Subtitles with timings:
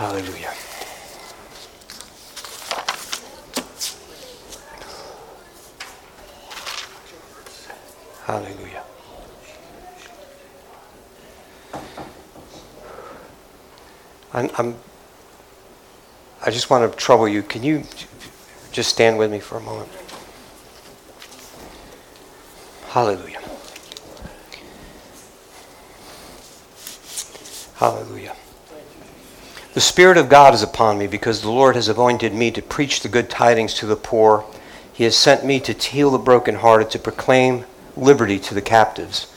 [0.00, 0.54] Hallelujah.
[8.24, 8.82] Hallelujah.
[14.32, 14.74] I'm, I'm,
[16.40, 17.42] I just want to trouble you.
[17.42, 17.82] Can you
[18.72, 19.90] just stand with me for a moment?
[22.88, 23.42] Hallelujah.
[27.74, 28.19] Hallelujah.
[29.80, 33.00] The Spirit of God is upon me because the Lord has anointed me to preach
[33.00, 34.44] the good tidings to the poor.
[34.92, 37.64] He has sent me to heal the brokenhearted, to proclaim
[37.96, 39.34] liberty to the captives,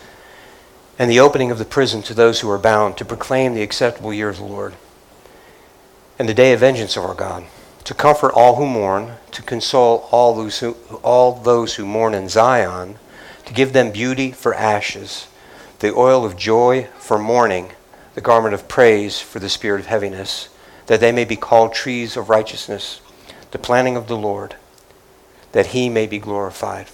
[1.00, 4.14] and the opening of the prison to those who are bound, to proclaim the acceptable
[4.14, 4.74] year of the Lord,
[6.20, 7.46] and the day of vengeance of our God,
[7.86, 12.28] to comfort all who mourn, to console all those who, all those who mourn in
[12.28, 12.98] Zion,
[13.46, 15.28] to give them beauty for ashes,
[15.80, 17.72] the oil of joy for mourning
[18.16, 20.50] the garment of praise for the spirit of heaviness,
[20.88, 23.02] that they may be called trees of righteousness,
[23.52, 24.56] the planting of the Lord,
[25.52, 26.88] that he may be glorified.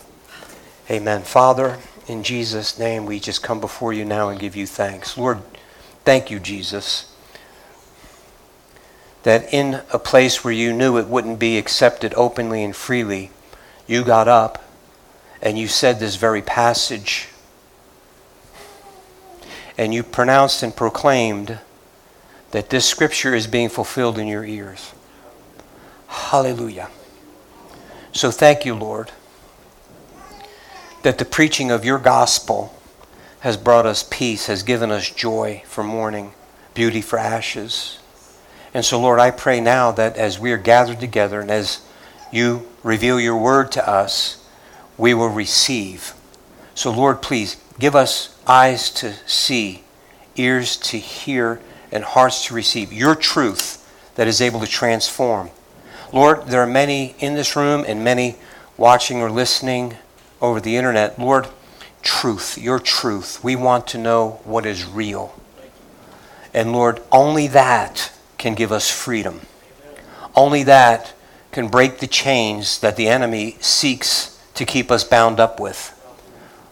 [0.90, 1.22] Amen.
[1.22, 5.18] Father, in Jesus' name, we just come before you now and give you thanks.
[5.18, 5.42] Lord,
[6.04, 7.16] thank you, Jesus,
[9.24, 13.32] that in a place where you knew it wouldn't be accepted openly and freely,
[13.88, 14.64] you got up
[15.42, 17.29] and you said this very passage
[19.80, 21.58] and you pronounced and proclaimed
[22.52, 24.92] that this scripture is being fulfilled in your ears.
[26.08, 26.90] Hallelujah.
[28.12, 29.14] So thank you, Lord,
[31.04, 32.78] that the preaching of your gospel
[33.40, 36.34] has brought us peace, has given us joy for mourning,
[36.74, 38.00] beauty for ashes.
[38.74, 41.80] And so, Lord, I pray now that as we are gathered together and as
[42.34, 44.46] you reveal your word to us,
[44.98, 46.14] we will receive.
[46.76, 49.84] So, Lord, please give us eyes to see,
[50.36, 53.78] ears to hear, and hearts to receive your truth
[54.16, 55.50] that is able to transform.
[56.12, 58.36] Lord, there are many in this room and many
[58.78, 59.96] watching or listening
[60.42, 61.18] over the internet.
[61.18, 61.48] Lord,
[62.02, 63.44] truth, your truth.
[63.44, 65.40] We want to know what is real.
[66.54, 69.42] And Lord, only that can give us freedom.
[70.36, 71.14] Only that
[71.52, 75.99] can break the chains that the enemy seeks to keep us bound up with.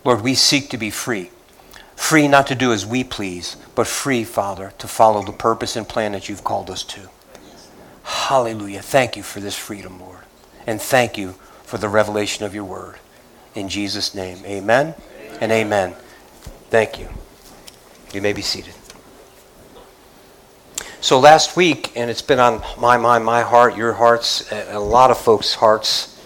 [0.07, 1.31] Lord, we seek to be free.
[1.97, 5.85] Free not to do as we please, but free, Father, to follow the purpose and
[5.85, 7.09] plan that you've called us to.
[8.03, 8.81] Hallelujah.
[8.81, 10.22] Thank you for this freedom, Lord.
[10.66, 13.00] And thank you for the revelation of your word.
[13.53, 15.38] In Jesus' name, amen, amen.
[15.41, 15.94] and amen.
[16.69, 17.09] Thank you.
[18.13, 18.75] You may be seated.
[21.01, 25.12] So last week, and it's been on my mind, my heart, your hearts, a lot
[25.12, 26.18] of folks' hearts,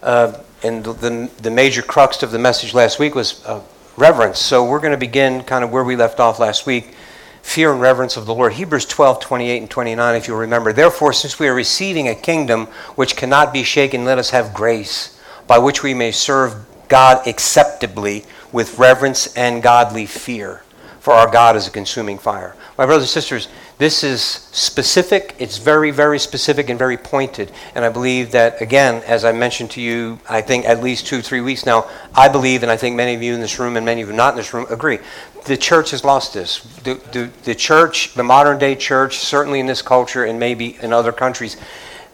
[0.00, 3.62] uh, and the, the, the, major crux of the message last week was uh,
[3.96, 4.38] reverence.
[4.38, 6.94] So we're going to begin kind of where we left off last week.
[7.42, 8.54] Fear and reverence of the Lord.
[8.54, 10.72] Hebrews 12, 28 and 29, if you'll remember.
[10.72, 12.66] Therefore, since we are receiving a kingdom
[12.96, 16.56] which cannot be shaken, let us have grace, by which we may serve
[16.88, 20.62] God acceptably with reverence and godly fear.
[20.98, 22.56] For our God is a consuming fire.
[22.78, 23.48] My brothers and sisters,
[23.78, 25.34] this is specific.
[25.38, 27.50] It's very, very specific and very pointed.
[27.74, 31.22] And I believe that, again, as I mentioned to you, I think at least two,
[31.22, 33.86] three weeks now, I believe, and I think many of you in this room and
[33.86, 34.98] many of you not in this room agree,
[35.46, 36.60] the church has lost this.
[36.82, 40.92] The, the, the church, the modern day church, certainly in this culture and maybe in
[40.92, 41.56] other countries,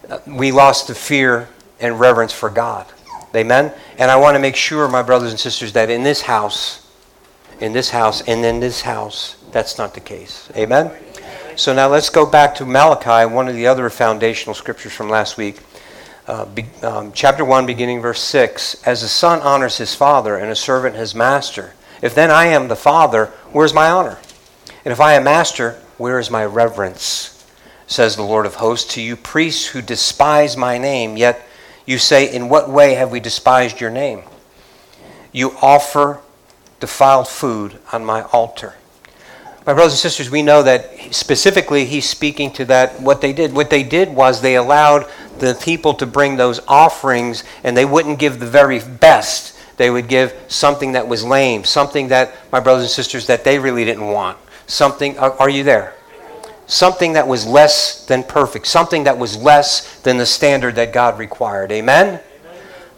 [0.09, 1.49] uh, we lost the fear
[1.81, 2.85] and reverence for God.
[3.35, 3.73] Amen?
[3.97, 6.87] And I want to make sure, my brothers and sisters, that in this house,
[7.59, 10.49] in this house, and in this house, that's not the case.
[10.57, 10.91] Amen?
[11.55, 15.37] So now let's go back to Malachi, one of the other foundational scriptures from last
[15.37, 15.59] week.
[16.25, 18.81] Uh, be, um, chapter 1, beginning verse 6.
[18.87, 22.67] As a son honors his father and a servant his master, if then I am
[22.67, 24.17] the father, where's my honor?
[24.83, 27.45] And if I am master, where is my reverence?
[27.85, 31.47] Says the Lord of hosts to you priests who despise my name, yet
[31.85, 34.23] you say, In what way have we despised your name?
[35.31, 36.21] You offer
[36.79, 38.75] defiled food on my altar.
[39.65, 43.53] My brothers and sisters, we know that specifically he's speaking to that what they did.
[43.53, 48.19] What they did was they allowed the people to bring those offerings and they wouldn't
[48.19, 49.57] give the very best.
[49.77, 53.57] They would give something that was lame, something that, my brothers and sisters, that they
[53.57, 54.37] really didn't want.
[54.67, 55.95] Something, are, are you there?
[56.67, 61.17] Something that was less than perfect, something that was less than the standard that God
[61.17, 61.71] required.
[61.71, 62.07] Amen?
[62.07, 62.21] Amen.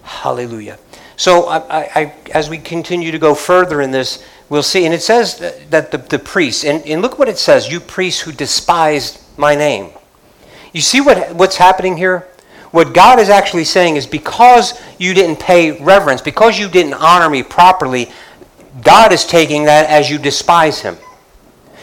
[0.03, 0.79] Hallelujah.
[1.17, 4.85] So, I, I, as we continue to go further in this, we'll see.
[4.85, 5.39] And it says
[5.69, 9.55] that the, the priests, and, and look what it says you priests who despised my
[9.55, 9.91] name.
[10.73, 12.27] You see what, what's happening here?
[12.71, 17.29] What God is actually saying is because you didn't pay reverence, because you didn't honor
[17.29, 18.11] me properly,
[18.83, 20.97] God is taking that as you despise him.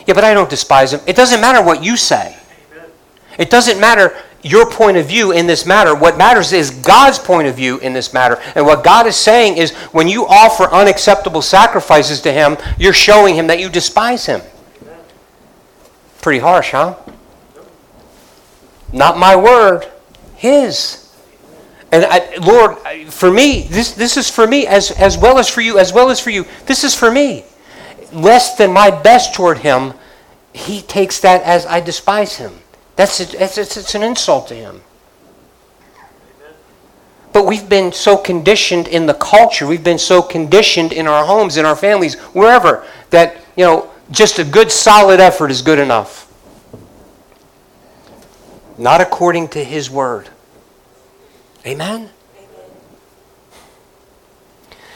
[0.06, 1.00] Yeah, but I don't despise him.
[1.06, 2.36] It doesn't matter what you say.
[3.38, 5.94] It doesn't matter your point of view in this matter.
[5.94, 8.40] What matters is God's point of view in this matter.
[8.54, 13.34] And what God is saying is when you offer unacceptable sacrifices to Him, you're showing
[13.34, 14.40] Him that you despise Him.
[16.20, 16.96] Pretty harsh, huh?
[18.92, 19.86] Not my word,
[20.34, 21.10] His.
[21.92, 22.78] And I, Lord,
[23.12, 26.10] for me, this, this is for me as, as well as for you, as well
[26.10, 26.46] as for you.
[26.66, 27.44] This is for me.
[28.12, 29.94] Less than my best toward Him,
[30.52, 32.61] He takes that as I despise Him.
[32.96, 34.82] That's it's, it's, it's an insult to him.
[37.32, 41.56] But we've been so conditioned in the culture, we've been so conditioned in our homes,
[41.56, 46.30] in our families, wherever, that, you know, just a good solid effort is good enough.
[48.76, 50.28] Not according to his word.
[51.64, 52.10] Amen?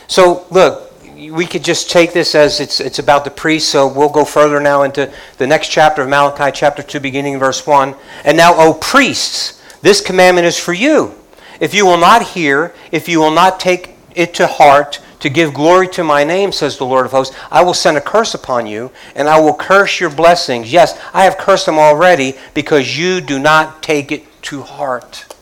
[0.08, 0.85] So, look,
[1.16, 4.60] we could just take this as it's, it's about the priest, so we'll go further
[4.60, 7.94] now into the next chapter of Malachi, chapter 2, beginning verse 1.
[8.24, 11.14] And now, O priests, this commandment is for you.
[11.58, 15.54] If you will not hear, if you will not take it to heart, to give
[15.54, 18.66] glory to my name, says the Lord of hosts, I will send a curse upon
[18.66, 20.70] you, and I will curse your blessings.
[20.70, 25.34] Yes, I have cursed them already, because you do not take it to heart.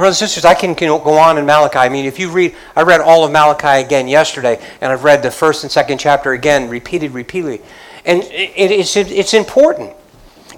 [0.00, 1.78] Brothers and sisters, I can, can, go on in Malachi.
[1.78, 5.22] I mean, if you read, I read all of Malachi again yesterday, and I've read
[5.22, 7.62] the first and second chapter again, repeated, repeatedly.
[8.04, 9.94] And it, it's, it's important.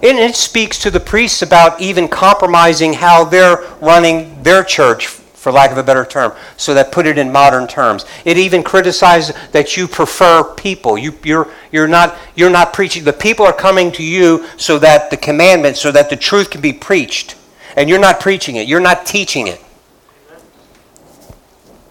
[0.03, 5.53] And it speaks to the priests about even compromising how they're running their church, for
[5.53, 8.05] lack of a better term, so that put it in modern terms.
[8.25, 10.97] It even criticizes that you prefer people.
[10.97, 13.05] You, you're, you're, not, you're not preaching.
[13.05, 16.59] The people are coming to you so that the commandments, so that the truth can
[16.59, 17.37] be preached
[17.75, 19.61] and you're not preaching it, you're not teaching it.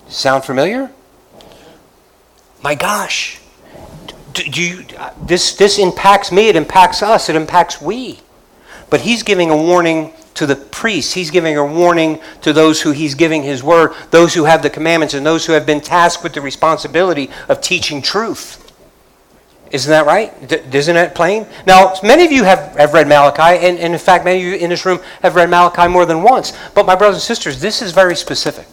[0.09, 0.91] Sound familiar?
[2.63, 3.41] My gosh.
[4.33, 8.21] Do you, uh, this, this impacts me, it impacts us, it impacts we.
[8.91, 11.13] But he's giving a warning to the priests.
[11.13, 14.71] He's giving a warning to those who he's giving his word, those who have the
[14.71, 18.68] commandments, and those who have been tasked with the responsibility of teaching truth.
[19.71, 20.49] Isn't that right?
[20.49, 21.47] D- isn't that plain?
[21.67, 24.55] Now, many of you have, have read Malachi, and, and in fact, many of you
[24.55, 26.57] in this room have read Malachi more than once.
[26.75, 28.67] But, my brothers and sisters, this is very specific.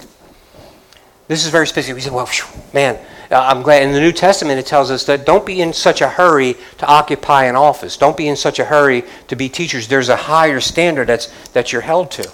[1.27, 1.95] This is very specific.
[1.95, 2.97] We said, well, whew, man,
[3.31, 3.83] uh, I'm glad.
[3.83, 6.85] In the New Testament, it tells us that don't be in such a hurry to
[6.85, 7.97] occupy an office.
[7.97, 9.87] Don't be in such a hurry to be teachers.
[9.87, 12.31] There's a higher standard that's, that you're held to.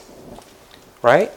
[1.02, 1.32] Right?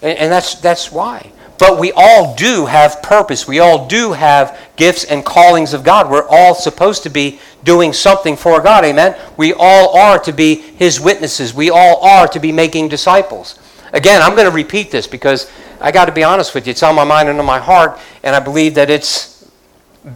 [0.00, 1.32] And, and that's, that's why.
[1.58, 3.48] But we all do have purpose.
[3.48, 6.10] We all do have gifts and callings of God.
[6.10, 8.84] We're all supposed to be doing something for God.
[8.84, 9.18] Amen.
[9.36, 11.54] We all are to be His witnesses.
[11.54, 13.58] We all are to be making disciples.
[13.92, 15.50] Again, I'm going to repeat this because
[15.80, 16.72] I got to be honest with you.
[16.72, 19.48] It's on my mind and on my heart, and I believe that it's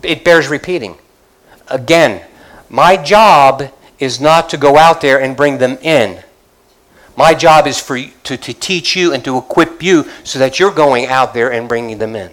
[0.02, 0.96] it bears repeating.
[1.68, 2.24] Again,
[2.68, 6.22] my job is not to go out there and bring them in.
[7.20, 10.58] My job is for you, to, to teach you and to equip you so that
[10.58, 12.30] you're going out there and bringing them in.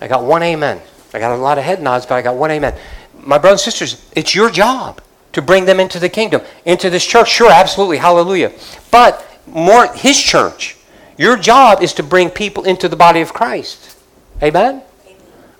[0.00, 0.80] I got one amen.
[1.14, 2.76] I got a lot of head nods, but I got one amen.
[3.20, 5.00] My brothers and sisters, it's your job
[5.32, 7.30] to bring them into the kingdom, into this church.
[7.30, 8.50] Sure, absolutely, hallelujah.
[8.90, 10.76] But more his church.
[11.16, 13.96] Your job is to bring people into the body of Christ.
[14.42, 14.82] Amen?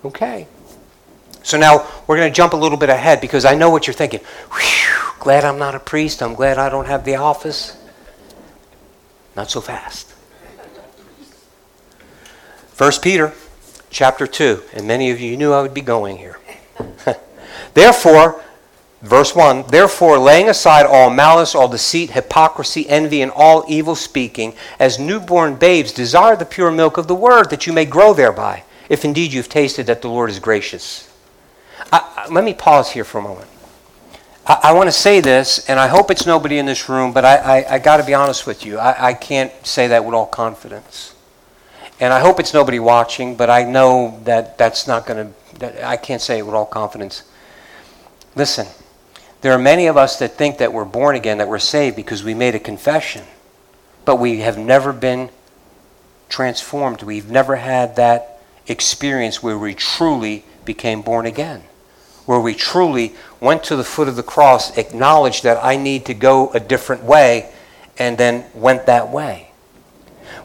[0.05, 0.49] Okay.
[1.45, 3.95] So now we're going to jump a little bit ahead because I know what you're
[3.95, 4.23] thinking.
[4.51, 6.23] Whew, glad I'm not a priest.
[6.23, 7.77] I'm glad I don't have the office.
[9.37, 10.09] Not so fast.
[12.73, 13.33] First Peter
[13.91, 16.39] chapter 2, and many of you knew I would be going here.
[17.75, 18.43] Therefore,
[19.03, 24.55] verse 1 Therefore, laying aside all malice, all deceit, hypocrisy, envy, and all evil speaking,
[24.79, 28.65] as newborn babes, desire the pure milk of the word, that you may grow thereby,
[28.89, 31.07] if indeed you've tasted that the Lord is gracious.
[31.93, 33.49] I, let me pause here for a moment.
[34.51, 37.25] I, I want to say this, and I hope it's nobody in this room, but
[37.25, 38.79] I, I, I got to be honest with you.
[38.79, 41.15] I, I can't say that with all confidence.
[42.01, 45.97] And I hope it's nobody watching, but I know that that's not going to, I
[45.97, 47.23] can't say it with all confidence.
[48.35, 48.67] Listen,
[49.41, 52.25] there are many of us that think that we're born again, that we're saved because
[52.25, 53.23] we made a confession,
[54.05, 55.31] but we have never been
[56.29, 57.05] transformed.
[57.05, 61.63] We've never had that experience where we truly became born again
[62.27, 66.15] where we truly went to the foot of the cross, acknowledged that I need to
[66.15, 67.53] go a different way,
[67.99, 69.51] and then went that way.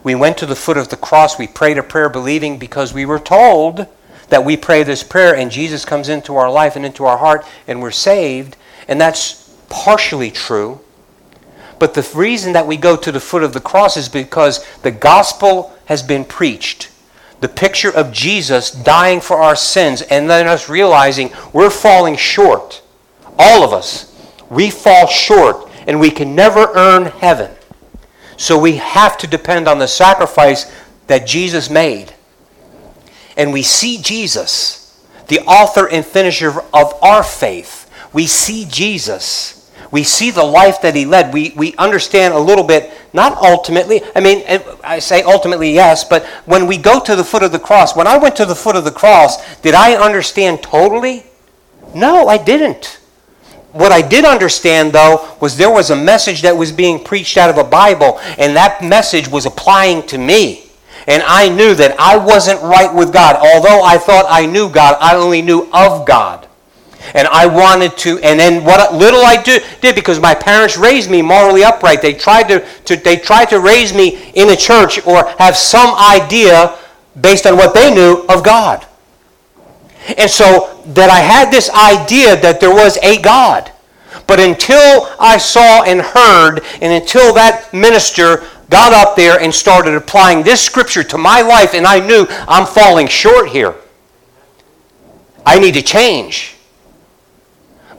[0.02, 3.06] We went to the foot of the cross, we prayed a prayer believing because we
[3.06, 3.86] were told
[4.28, 7.44] that we pray this prayer and Jesus comes into our life and into our heart
[7.66, 8.56] and we're saved,
[8.88, 10.80] and that's partially true.
[11.78, 14.90] But the reason that we go to the foot of the cross is because the
[14.90, 16.90] gospel has been preached
[17.40, 22.82] the picture of Jesus dying for our sins and then us realizing we're falling short.
[23.38, 24.12] All of us.
[24.48, 27.50] We fall short and we can never earn heaven.
[28.36, 30.70] So we have to depend on the sacrifice
[31.06, 32.12] that Jesus made.
[33.36, 37.90] And we see Jesus, the author and finisher of our faith.
[38.12, 39.55] We see Jesus.
[39.90, 41.32] We see the life that he led.
[41.32, 46.04] We, we understand a little bit, not ultimately, I mean, eh, I say ultimately yes,
[46.04, 48.54] but when we go to the foot of the cross, when I went to the
[48.54, 51.24] foot of the cross, did I understand totally?
[51.94, 53.00] No, I didn't.
[53.72, 57.50] What I did understand, though, was there was a message that was being preached out
[57.50, 60.70] of a Bible, and that message was applying to me.
[61.06, 63.36] And I knew that I wasn't right with God.
[63.36, 66.48] Although I thought I knew God, I only knew of God.
[67.14, 71.10] And I wanted to, and then what little I do, did, because my parents raised
[71.10, 72.02] me morally upright.
[72.02, 75.94] They tried to, to, they tried to raise me in a church or have some
[75.94, 76.78] idea
[77.20, 78.86] based on what they knew of God.
[80.18, 83.72] And so that I had this idea that there was a God.
[84.26, 89.94] But until I saw and heard, and until that minister got up there and started
[89.94, 93.74] applying this scripture to my life, and I knew I'm falling short here,
[95.44, 96.55] I need to change.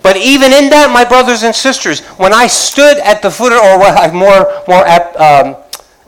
[0.01, 4.13] But even in that, my brothers and sisters, when I stood at the foot, or
[4.13, 4.87] more, more
[5.21, 5.57] um,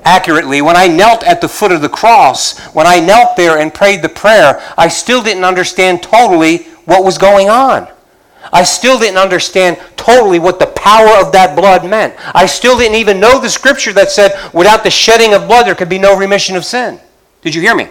[0.03, 3.73] accurately, when I knelt at the foot of the cross, when I knelt there and
[3.73, 7.87] prayed the prayer, I still didn't understand totally what was going on.
[8.51, 12.15] I still didn't understand totally what the power of that blood meant.
[12.33, 15.75] I still didn't even know the scripture that said, without the shedding of blood, there
[15.75, 16.99] could be no remission of sin.
[17.41, 17.89] Did you hear me?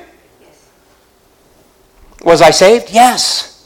[2.25, 2.91] Was I saved?
[2.91, 3.58] Yes.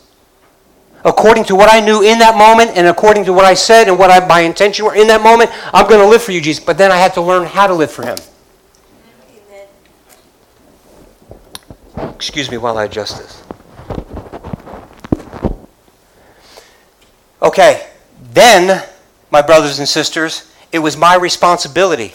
[1.05, 3.99] According to what I knew in that moment and according to what I said and
[3.99, 6.63] what I, my intention were in that moment, I'm going to live for you, Jesus.
[6.63, 8.17] But then I had to learn how to live for Him.
[12.15, 13.43] Excuse me while I adjust this.
[17.43, 17.89] Okay,
[18.33, 18.87] then,
[19.33, 22.15] my brothers and sisters, it was my responsibility.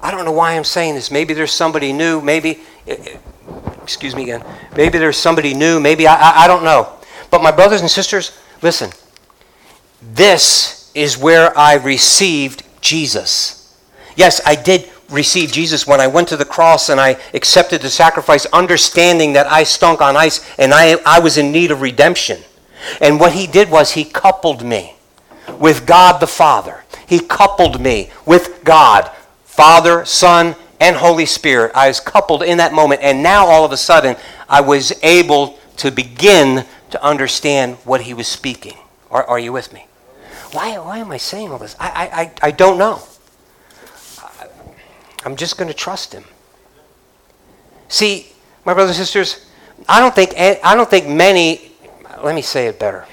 [0.00, 1.10] I don't know why I'm saying this.
[1.10, 2.20] Maybe there's somebody new.
[2.20, 2.60] Maybe,
[3.82, 4.44] excuse me again.
[4.76, 5.80] Maybe there's somebody new.
[5.80, 6.97] Maybe I, I, I don't know.
[7.30, 8.90] But my brothers and sisters, listen.
[10.00, 13.74] This is where I received Jesus.
[14.16, 17.90] Yes, I did receive Jesus when I went to the cross and I accepted the
[17.90, 22.42] sacrifice, understanding that I stunk on ice and I, I was in need of redemption.
[23.00, 24.96] And what he did was he coupled me
[25.58, 26.84] with God the Father.
[27.06, 29.10] He coupled me with God,
[29.44, 31.72] Father, Son, and Holy Spirit.
[31.74, 33.00] I was coupled in that moment.
[33.02, 34.16] And now all of a sudden,
[34.48, 38.76] I was able to begin to understand what he was speaking.
[39.10, 39.86] Are, are you with me?
[40.52, 41.76] Why, why am I saying all this?
[41.78, 43.02] I, I, I don't know.
[45.24, 46.24] I'm just going to trust him.
[47.88, 48.32] See,
[48.64, 49.46] my brothers and sisters,
[49.88, 51.72] I don't think I don't think many
[52.22, 53.06] let me say it better.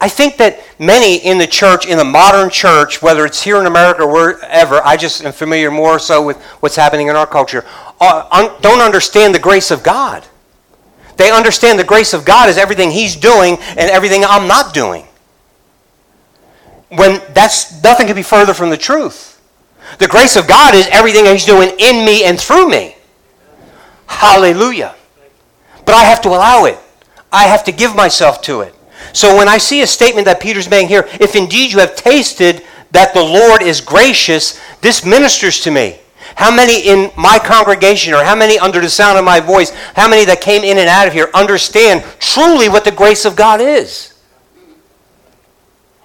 [0.00, 3.66] I think that many in the church, in the modern church, whether it's here in
[3.66, 7.66] America or wherever, I just am familiar more so with what's happening in our culture,
[8.00, 10.24] uh, don't understand the grace of God.
[11.16, 15.06] They understand the grace of God as everything He's doing and everything I'm not doing
[16.90, 19.40] when that's nothing could be further from the truth.
[19.98, 22.96] The grace of God is everything He's doing in me and through me.
[24.06, 24.94] Hallelujah.
[25.84, 26.78] But I have to allow it.
[27.32, 28.74] I have to give myself to it.
[29.12, 32.64] So when I see a statement that Peter's making here, if indeed you have tasted
[32.92, 35.98] that the Lord is gracious, this ministers to me.
[36.36, 40.08] How many in my congregation, or how many under the sound of my voice, how
[40.08, 43.60] many that came in and out of here understand truly what the grace of God
[43.60, 44.09] is?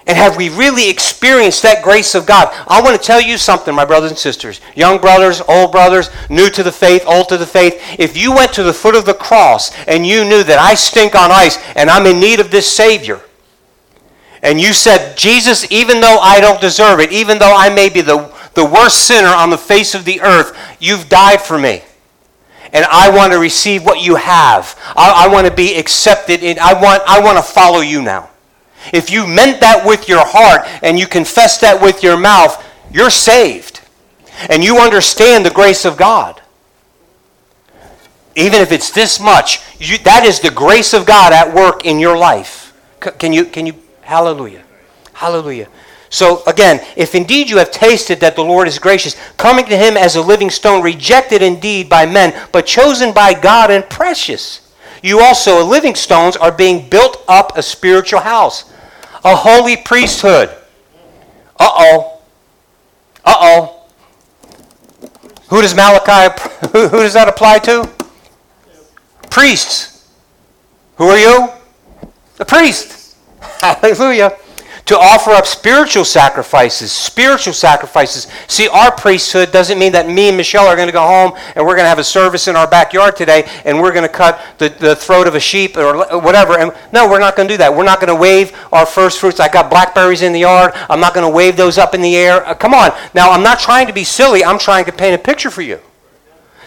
[0.07, 2.49] And have we really experienced that grace of God?
[2.67, 6.49] I want to tell you something, my brothers and sisters, young brothers, old brothers, new
[6.51, 7.81] to the faith, old to the faith.
[7.97, 11.15] If you went to the foot of the cross and you knew that I stink
[11.15, 13.19] on ice and I'm in need of this Savior,
[14.43, 18.01] and you said, Jesus, even though I don't deserve it, even though I may be
[18.01, 21.81] the, the worst sinner on the face of the earth, you've died for me.
[22.71, 24.79] And I want to receive what you have.
[24.95, 26.43] I, I want to be accepted.
[26.59, 28.29] I, want, I want to follow you now.
[28.93, 33.09] If you meant that with your heart and you confess that with your mouth, you're
[33.09, 33.81] saved.
[34.49, 36.41] And you understand the grace of God.
[38.35, 41.99] Even if it's this much, you, that is the grace of God at work in
[41.99, 42.73] your life.
[42.99, 44.63] Can you, can you, hallelujah.
[45.13, 45.69] Hallelujah.
[46.09, 49.97] So again, if indeed you have tasted that the Lord is gracious, coming to him
[49.97, 54.64] as a living stone, rejected indeed by men, but chosen by God and precious,
[55.03, 58.71] you also, living stones, are being built up a spiritual house
[59.25, 60.49] a holy priesthood.
[61.59, 62.21] Uh oh.
[63.25, 63.81] Uh oh.
[65.49, 66.33] Who does Malachi,
[66.71, 67.89] who, does that apply to?
[69.31, 70.07] Priests.
[70.97, 71.49] Who are you?
[72.37, 73.17] The priest.
[73.61, 74.37] Hallelujah.
[74.85, 78.27] To offer up spiritual sacrifices, spiritual sacrifices.
[78.47, 81.65] See, our priesthood doesn't mean that me and Michelle are going to go home and
[81.65, 84.39] we're going to have a service in our backyard today and we're going to cut
[84.59, 86.59] the, the throat of a sheep or whatever.
[86.59, 87.75] And no, we're not going to do that.
[87.75, 89.39] We're not going to wave our first fruits.
[89.39, 90.73] I got blackberries in the yard.
[90.87, 92.45] I'm not going to wave those up in the air.
[92.45, 92.91] Uh, come on.
[93.15, 94.43] Now, I'm not trying to be silly.
[94.43, 95.79] I'm trying to paint a picture for you.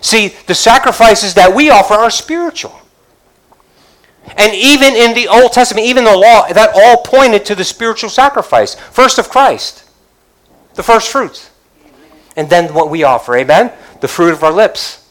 [0.01, 2.81] See, the sacrifices that we offer are spiritual.
[4.37, 8.11] And even in the Old Testament, even the law, that all pointed to the spiritual
[8.11, 8.75] sacrifice.
[8.75, 9.89] First of Christ,
[10.75, 11.51] the first fruits.
[12.37, 13.73] And then what we offer, amen?
[14.01, 15.05] The fruit of our lips.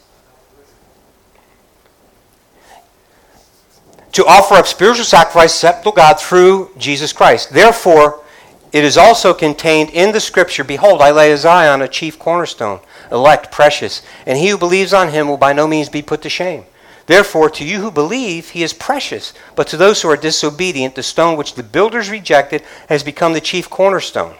[4.13, 7.51] To offer up spiritual sacrifice acceptable to God through Jesus Christ.
[7.51, 8.23] Therefore,
[8.71, 12.79] it is also contained in the scripture Behold, I lay a Zion, a chief cornerstone,
[13.11, 16.29] elect, precious, and he who believes on him will by no means be put to
[16.29, 16.65] shame.
[17.07, 19.33] Therefore, to you who believe, he is precious.
[19.55, 23.41] But to those who are disobedient, the stone which the builders rejected has become the
[23.41, 24.35] chief cornerstone,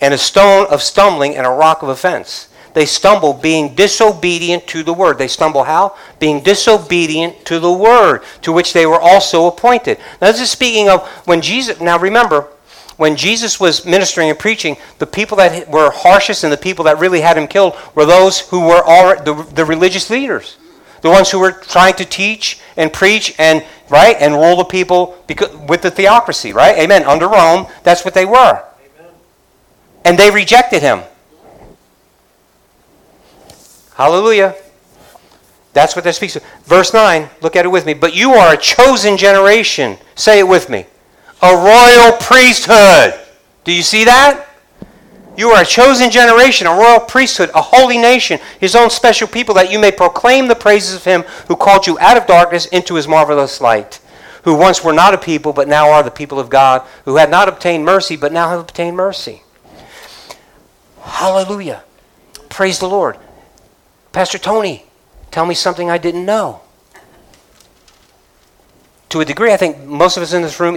[0.00, 2.48] and a stone of stumbling and a rock of offense.
[2.74, 5.18] They stumble being disobedient to the word.
[5.18, 5.96] They stumble how?
[6.20, 9.98] Being disobedient to the word to which they were also appointed.
[10.20, 12.48] Now, this is speaking of when Jesus, now remember,
[12.98, 16.98] when Jesus was ministering and preaching, the people that were harshest and the people that
[16.98, 20.56] really had him killed were those who were all the, the religious leaders
[21.06, 25.16] the ones who were trying to teach and preach and right and rule the people
[25.28, 26.76] because, with the theocracy, right?
[26.78, 27.04] Amen.
[27.04, 28.60] Under Rome, that's what they were.
[28.98, 29.12] Amen.
[30.04, 31.02] And they rejected him.
[33.94, 34.56] Hallelujah.
[35.72, 36.42] That's what that speaks of.
[36.64, 37.94] Verse 9, look at it with me.
[37.94, 39.98] But you are a chosen generation.
[40.16, 40.86] Say it with me.
[41.40, 43.14] A royal priesthood.
[43.62, 44.45] Do you see that?
[45.36, 49.54] You are a chosen generation, a royal priesthood, a holy nation, his own special people,
[49.54, 52.94] that you may proclaim the praises of him who called you out of darkness into
[52.94, 54.00] his marvelous light,
[54.44, 57.30] who once were not a people, but now are the people of God, who had
[57.30, 59.42] not obtained mercy, but now have obtained mercy.
[61.02, 61.84] Hallelujah.
[62.48, 63.16] Praise the Lord.
[64.12, 64.86] Pastor Tony,
[65.30, 66.62] tell me something I didn't know
[69.16, 70.76] to a degree, I think most of us in this room,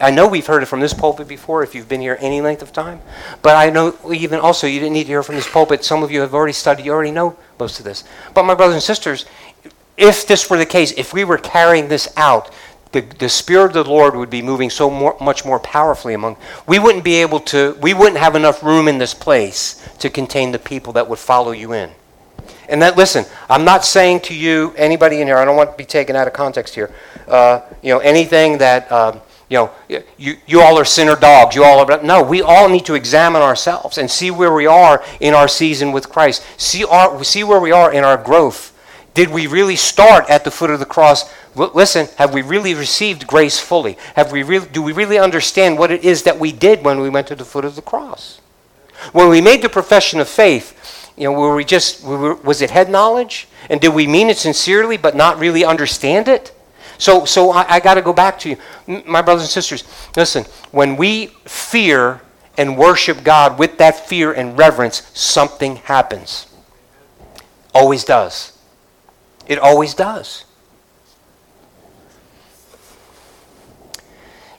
[0.00, 2.62] I know we've heard it from this pulpit before if you've been here any length
[2.62, 3.00] of time,
[3.42, 5.84] but I know even also you didn't need to hear from this pulpit.
[5.84, 8.04] Some of you have already studied, you already know most of this.
[8.34, 9.26] But my brothers and sisters,
[9.96, 12.50] if this were the case, if we were carrying this out,
[12.92, 16.38] the, the Spirit of the Lord would be moving so more, much more powerfully among.
[16.66, 20.52] We wouldn't be able to, we wouldn't have enough room in this place to contain
[20.52, 21.90] the people that would follow you in.
[22.68, 25.76] And that, listen, I'm not saying to you, anybody in here, I don't want to
[25.76, 26.94] be taken out of context here,
[27.26, 29.70] uh, you know, anything that, um, you know,
[30.18, 31.56] you, you all are sinner dogs.
[31.56, 35.02] You all are, no, we all need to examine ourselves and see where we are
[35.20, 36.44] in our season with Christ.
[36.58, 38.74] See, our, see where we are in our growth.
[39.14, 41.32] Did we really start at the foot of the cross?
[41.56, 43.96] Listen, have we really received grace fully?
[44.14, 47.08] Have we really, do we really understand what it is that we did when we
[47.08, 48.40] went to the foot of the cross?
[49.12, 50.77] When we made the profession of faith,
[51.18, 53.48] you know, were we just, was it head knowledge?
[53.68, 56.54] And did we mean it sincerely but not really understand it?
[56.96, 59.02] So, so I, I got to go back to you.
[59.04, 59.82] My brothers and sisters,
[60.16, 62.20] listen, when we fear
[62.56, 66.46] and worship God with that fear and reverence, something happens.
[67.74, 68.56] Always does.
[69.48, 70.44] It always does.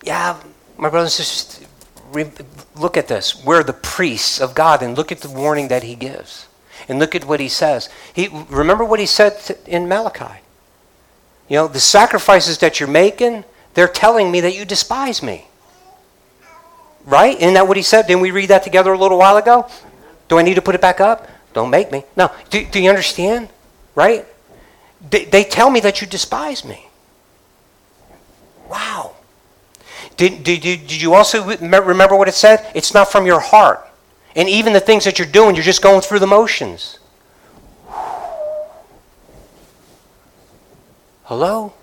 [0.04, 0.42] Yeah,
[0.78, 1.68] my brothers and sisters,
[2.76, 3.44] look at this.
[3.46, 6.49] We're the priests of God, and look at the warning that He gives.
[6.90, 7.88] And look at what he says.
[8.14, 10.42] He, remember what he said in Malachi.
[11.48, 15.46] You know, the sacrifices that you're making, they're telling me that you despise me.
[17.06, 17.40] Right?
[17.40, 18.08] Isn't that what he said?
[18.08, 19.68] Didn't we read that together a little while ago?
[20.28, 21.28] Do I need to put it back up?
[21.54, 22.04] Don't make me.
[22.18, 22.32] No.
[22.50, 23.50] Do, do you understand?
[23.96, 24.26] Right?
[25.10, 26.88] They, they tell me that you despise me.
[28.70, 29.16] Wow.
[30.18, 32.70] Did, did, did you also remember what it said?
[32.76, 33.89] It's not from your heart.
[34.40, 36.98] And even the things that you're doing, you're just going through the motions.
[41.24, 41.74] Hello?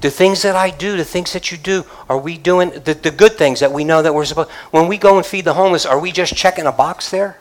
[0.00, 3.12] The things that I do, the things that you do, are we doing the, the
[3.12, 5.86] good things that we know that we're supposed when we go and feed the homeless,
[5.86, 7.38] are we just checking a box there?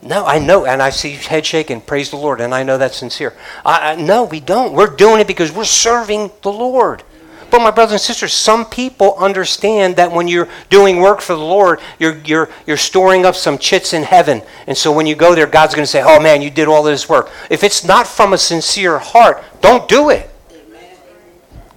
[0.00, 2.98] No, I know, and I see head shaking, praise the Lord, and I know that's
[2.98, 3.34] sincere.
[3.66, 4.74] I, I, no, we don't.
[4.74, 7.02] We're doing it because we're serving the Lord.
[7.50, 11.42] But my brothers and sisters, some people understand that when you're doing work for the
[11.42, 14.42] Lord, you're, you're, you're storing up some chits in heaven.
[14.66, 16.82] And so when you go there, God's going to say, oh man, you did all
[16.82, 17.30] this work.
[17.48, 20.28] If it's not from a sincere heart, don't do it.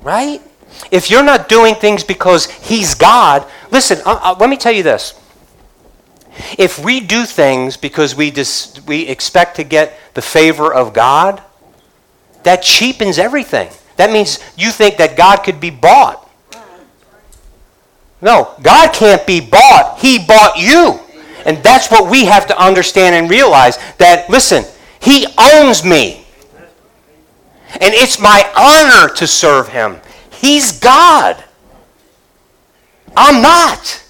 [0.02, 0.42] Right?
[0.90, 4.84] If you're not doing things because He's God, listen, uh, uh, let me tell you
[4.84, 5.14] this.
[6.58, 11.42] If we do things because we, dis- we expect to get the favor of God,
[12.44, 13.70] that cheapens everything.
[14.02, 16.28] That means you think that God could be bought.
[18.20, 20.00] No, God can't be bought.
[20.00, 21.00] He bought you.
[21.46, 24.66] And that's what we have to understand and realize that, listen,
[25.00, 26.26] He owns me.
[27.80, 29.98] And it's my honor to serve Him.
[30.32, 31.44] He's God.
[33.16, 34.04] I'm not.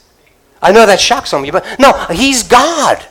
[0.61, 3.05] I know that shocks some of you, but no, He's God.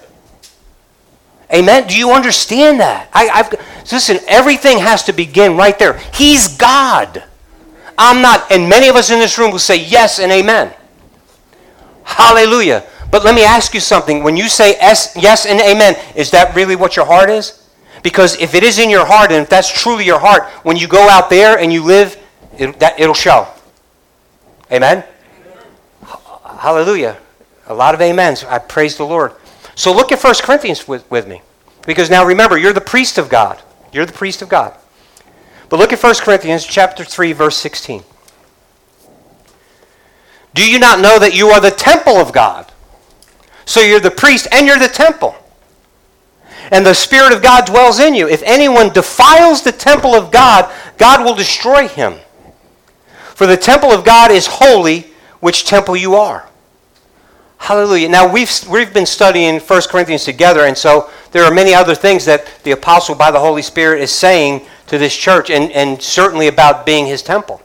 [1.53, 1.87] Amen.
[1.87, 3.09] Do you understand that?
[3.13, 3.51] I, have
[3.91, 4.19] listen.
[4.29, 5.99] Everything has to begin right there.
[6.15, 7.25] He's God.
[7.99, 10.73] I'm not, and many of us in this room will say yes and amen.
[12.03, 12.85] Hallelujah.
[13.11, 14.23] But let me ask you something.
[14.23, 17.69] When you say yes, yes and amen, is that really what your heart is?
[18.03, 20.89] Because if it is in your heart, and if that's truly your heart, when you
[20.89, 22.17] go out there and you live,
[22.57, 23.47] it, that, it'll show.
[24.73, 25.05] Amen?
[26.59, 27.19] Hallelujah.
[27.67, 28.45] A lot of amens.
[28.45, 29.33] I praise the Lord.
[29.81, 31.41] So look at 1 Corinthians with, with me.
[31.87, 33.63] Because now remember, you're the priest of God.
[33.95, 34.77] You're the priest of God.
[35.71, 38.03] But look at 1 Corinthians chapter 3, verse 16.
[40.53, 42.71] Do you not know that you are the temple of God?
[43.65, 45.35] So you're the priest and you're the temple.
[46.71, 48.29] And the Spirit of God dwells in you.
[48.29, 52.19] If anyone defiles the temple of God, God will destroy him.
[53.35, 56.50] For the temple of God is holy, which temple you are.
[57.61, 58.09] Hallelujah.
[58.09, 62.25] Now, we've, we've been studying 1 Corinthians together, and so there are many other things
[62.25, 66.49] that the apostle, by the Holy Spirit, is saying to this church, and, and certainly
[66.49, 67.61] about being his temple.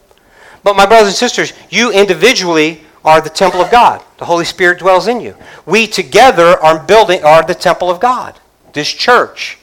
[0.63, 4.03] But, my brothers and sisters, you individually are the temple of God.
[4.17, 5.33] The Holy Spirit dwells in you.
[5.65, 8.37] We together are building are the temple of God.
[8.73, 9.57] This church,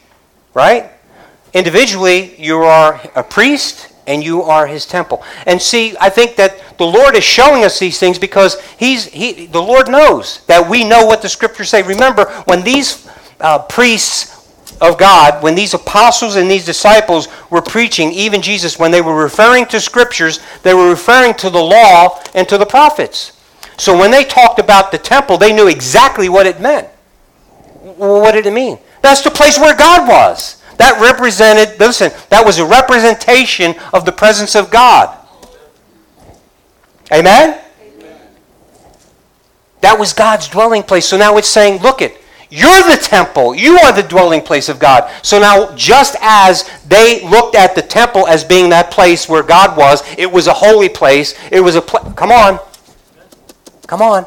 [0.55, 0.90] right?
[1.53, 5.23] Individually, you are a priest and you are his temple.
[5.47, 9.47] And see, I think that the Lord is showing us these things because he's he
[9.47, 11.83] the Lord knows that we know what the scriptures say.
[11.83, 13.09] Remember, when these
[13.41, 14.33] uh, priests
[14.81, 19.15] of God, when these apostles and these disciples were preaching, even Jesus, when they were
[19.15, 23.38] referring to scriptures, they were referring to the law and to the prophets.
[23.79, 26.88] So when they talked about the temple, they knew exactly what it meant.
[27.97, 28.79] What did it mean?
[29.03, 30.62] That's the place where God was.
[30.83, 35.16] That represented, listen, that was a representation of the presence of God.
[37.12, 37.61] Amen?
[37.81, 38.18] Amen?
[39.81, 41.07] That was God's dwelling place.
[41.07, 43.55] So now it's saying, look it, you're the temple.
[43.55, 45.09] You are the dwelling place of God.
[45.23, 49.79] So now, just as they looked at the temple as being that place where God
[49.79, 51.38] was, it was a holy place.
[51.53, 52.12] It was a place.
[52.16, 52.59] Come on.
[53.87, 54.27] Come on.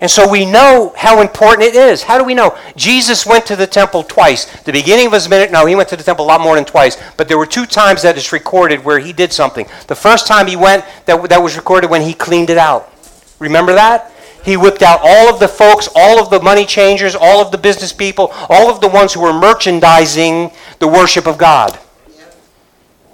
[0.00, 2.02] And so we know how important it is.
[2.02, 2.58] How do we know?
[2.76, 4.44] Jesus went to the temple twice.
[4.62, 6.64] The beginning of his minute, no, he went to the temple a lot more than
[6.64, 7.00] twice.
[7.16, 9.66] But there were two times that is recorded where he did something.
[9.86, 12.92] The first time he went, that, that was recorded when he cleaned it out.
[13.38, 14.10] Remember that?
[14.44, 17.56] He whipped out all of the folks, all of the money changers, all of the
[17.56, 21.78] business people, all of the ones who were merchandising the worship of God.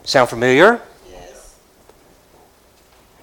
[0.03, 0.81] Sound familiar?
[1.09, 1.57] Yes.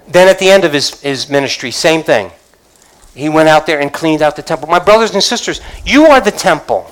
[0.08, 2.32] Then at the end of his, his ministry, same thing.
[3.18, 4.68] He went out there and cleaned out the temple.
[4.68, 6.90] My brothers and sisters, you are the temple.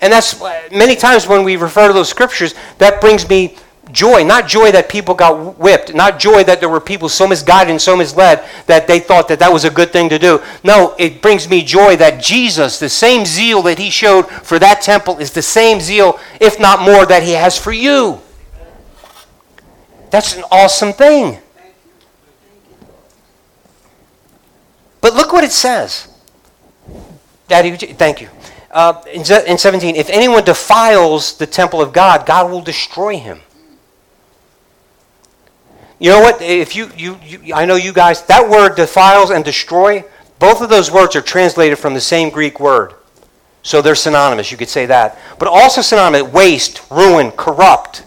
[0.00, 3.56] And that's many times when we refer to those scriptures, that brings me
[3.92, 7.70] joy, not joy that people got whipped, not joy that there were people so misguided
[7.70, 10.42] and so misled that they thought that that was a good thing to do.
[10.64, 14.82] No, it brings me joy that Jesus, the same zeal that he showed for that
[14.82, 18.20] temple, is the same zeal, if not more, that he has for you.
[20.10, 21.38] That's an awesome thing.
[25.02, 26.08] But look what it says.
[27.48, 28.30] Daddy, thank you.
[28.70, 33.40] Uh, in, in 17, if anyone defiles the temple of God, God will destroy him.
[35.98, 36.40] You know what?
[36.40, 40.04] If you, you, you, I know you guys, that word defiles and destroy,
[40.38, 42.94] both of those words are translated from the same Greek word.
[43.62, 44.50] So they're synonymous.
[44.50, 45.18] You could say that.
[45.38, 48.04] But also synonymous waste, ruin, corrupt.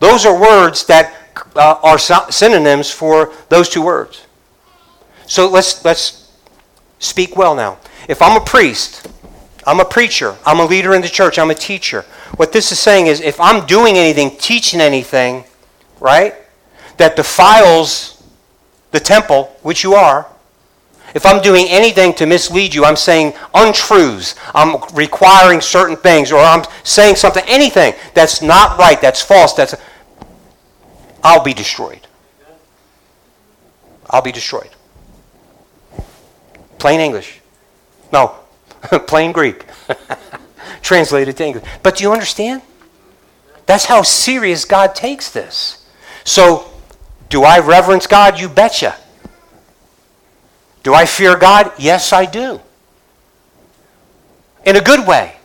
[0.00, 1.14] Those are words that
[1.56, 4.26] uh, are synonyms for those two words.
[5.26, 6.21] So let's, let's
[7.02, 7.78] speak well now.
[8.08, 9.08] If I'm a priest,
[9.66, 12.02] I'm a preacher, I'm a leader in the church, I'm a teacher.
[12.36, 15.44] What this is saying is if I'm doing anything, teaching anything,
[16.00, 16.34] right?
[17.02, 18.22] that defiles
[18.90, 20.26] the temple, which you are,
[21.14, 26.38] if I'm doing anything to mislead you, I'm saying untruths, I'm requiring certain things, or
[26.38, 29.74] I'm saying something, anything that's not right, that's false, that's
[31.22, 32.06] I'll be destroyed.
[34.08, 34.70] I'll be destroyed.
[36.82, 37.40] Plain English.
[38.12, 38.34] No,
[39.06, 39.66] plain Greek.
[40.82, 41.64] Translated to English.
[41.80, 42.60] But do you understand?
[43.66, 45.86] That's how serious God takes this.
[46.24, 46.68] So
[47.28, 48.40] do I reverence God?
[48.40, 48.96] You betcha.
[50.82, 51.70] Do I fear God?
[51.78, 52.60] Yes, I do.
[54.66, 55.36] In a good way.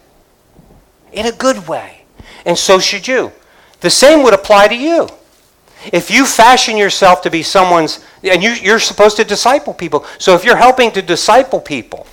[1.14, 2.02] In a good way.
[2.48, 3.32] And so should you.
[3.82, 5.08] The same would apply to you.
[5.94, 10.06] If you fashion yourself to be someone's, and you, you're supposed to disciple people.
[10.18, 12.08] So if you're helping to disciple people,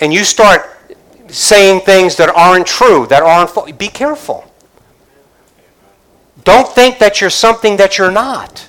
[0.00, 0.62] and you start
[1.28, 4.44] saying things that aren't true, that aren't, be careful.
[6.44, 8.68] Don't think that you're something that you're not.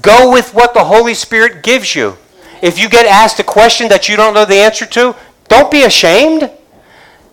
[0.00, 2.16] Go with what the Holy Spirit gives you.
[2.62, 5.16] If you get asked a question that you don't know the answer to,
[5.48, 6.50] don't be ashamed.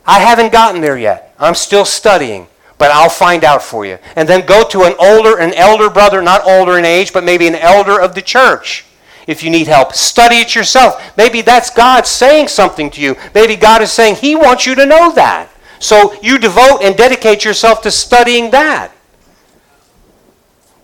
[0.06, 1.36] I haven't gotten there yet.
[1.40, 2.48] I'm still studying,
[2.80, 4.00] but I'll find out for you.
[4.16, 7.46] And then go to an older, an elder brother, not older in age, but maybe
[7.46, 8.86] an elder of the church
[9.28, 9.94] if you need help.
[9.94, 11.16] Study it yourself.
[11.16, 13.16] Maybe that's God saying something to you.
[13.36, 15.50] Maybe God is saying He wants you to know that.
[15.78, 18.92] So you devote and dedicate yourself to studying that.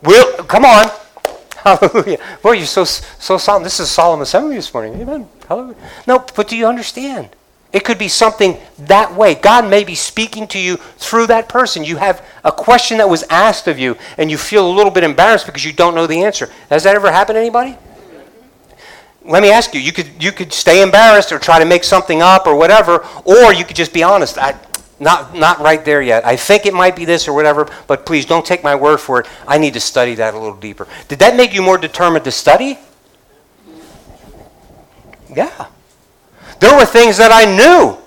[0.03, 0.91] Will, come on.
[1.58, 2.19] Hallelujah.
[2.43, 3.63] Boy, you're so, so solemn.
[3.63, 5.01] This is a solemn assembly this morning.
[5.01, 5.27] Amen.
[5.47, 5.77] Hallelujah.
[6.05, 7.29] No, but do you understand?
[7.75, 9.35] It could be something that way.
[9.35, 11.83] God may be speaking to you through that person.
[11.83, 15.03] You have a question that was asked of you, and you feel a little bit
[15.03, 16.49] embarrassed because you don't know the answer.
[16.69, 17.75] Has that ever happened to anybody?
[19.25, 22.21] Let me ask you, you could, you could stay embarrassed or try to make something
[22.21, 24.38] up or whatever, or you could just be honest.
[24.38, 24.57] I,
[25.01, 26.25] not, not right there yet.
[26.25, 29.19] I think it might be this or whatever, but please don't take my word for
[29.19, 29.27] it.
[29.45, 30.88] I need to study that a little deeper.
[31.09, 32.79] Did that make you more determined to study?
[35.35, 35.67] Yeah.
[36.60, 37.98] There were things that I knew,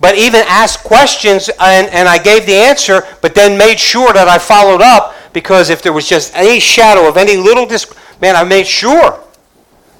[0.00, 4.28] but even asked questions and, and I gave the answer, but then made sure that
[4.28, 8.36] I followed up because if there was just any shadow of any little dis- man,
[8.36, 9.22] I made sure.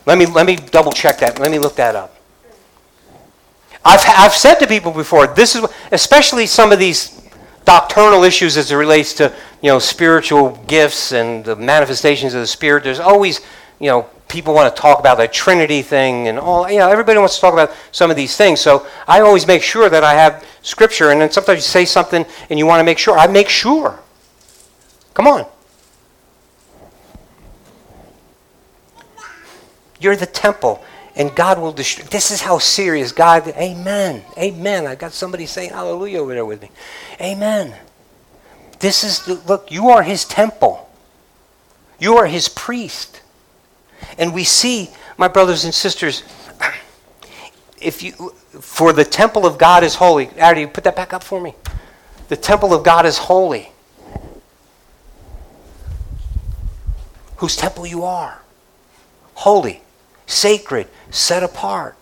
[0.07, 1.39] Let me, let me double check that.
[1.39, 2.17] Let me look that up.
[3.85, 7.21] I've, I've said to people before, this is, especially some of these
[7.65, 12.47] doctrinal issues as it relates to, you know, spiritual gifts and the manifestations of the
[12.47, 12.85] Spirit.
[12.85, 13.41] There's always,
[13.79, 17.19] you know, people want to talk about the Trinity thing and all, you know, everybody
[17.19, 18.61] wants to talk about some of these things.
[18.61, 21.11] So I always make sure that I have Scripture.
[21.11, 23.19] And then sometimes you say something and you want to make sure.
[23.19, 24.01] I make sure.
[25.15, 25.47] Come on.
[30.01, 30.83] You're the temple,
[31.15, 32.05] and God will destroy.
[32.07, 33.47] This is how serious God.
[33.49, 34.25] Amen.
[34.37, 34.85] Amen.
[34.85, 36.71] I got somebody saying hallelujah over there with me.
[37.21, 37.73] Amen.
[38.81, 39.71] This is the, look.
[39.71, 40.91] You are His temple.
[42.01, 43.22] You are His priest,
[44.19, 46.23] and we see, my brothers and sisters.
[47.81, 48.13] If you,
[48.61, 50.29] for the temple of God is holy.
[50.39, 51.55] Addy, put that back up for me.
[52.29, 53.73] The temple of God is holy.
[57.37, 58.41] Whose temple you are.
[59.35, 59.83] Holy
[60.33, 61.97] sacred, set apart,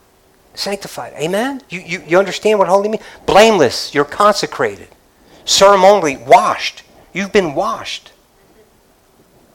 [0.54, 1.12] sanctified.
[1.14, 1.62] Amen?
[1.68, 3.02] You, you, you understand what holy means?
[3.26, 4.88] Blameless, you're consecrated.
[5.44, 6.82] Ceremonially washed.
[7.12, 8.12] You've been washed.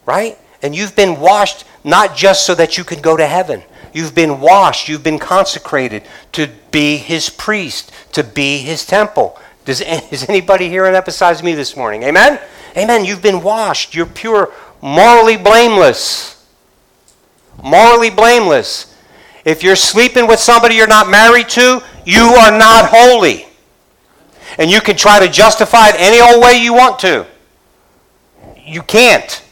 [0.06, 0.38] Right?
[0.66, 3.64] And you've been washed not just so that you can go to heaven.
[3.94, 9.40] You've been washed, you've been consecrated to be his priest, to be his temple.
[9.64, 12.04] Does, is anybody hearing that besides me this morning?
[12.04, 12.40] Amen?
[12.76, 13.06] Amen.
[13.06, 13.96] You've been washed.
[13.96, 14.52] You're pure,
[14.82, 16.36] morally blameless
[17.64, 18.96] morally blameless.
[19.44, 23.46] If you're sleeping with somebody you're not married to, you are not holy.
[24.58, 27.26] And you can try to justify it any old way you want to.
[28.66, 29.44] You can't.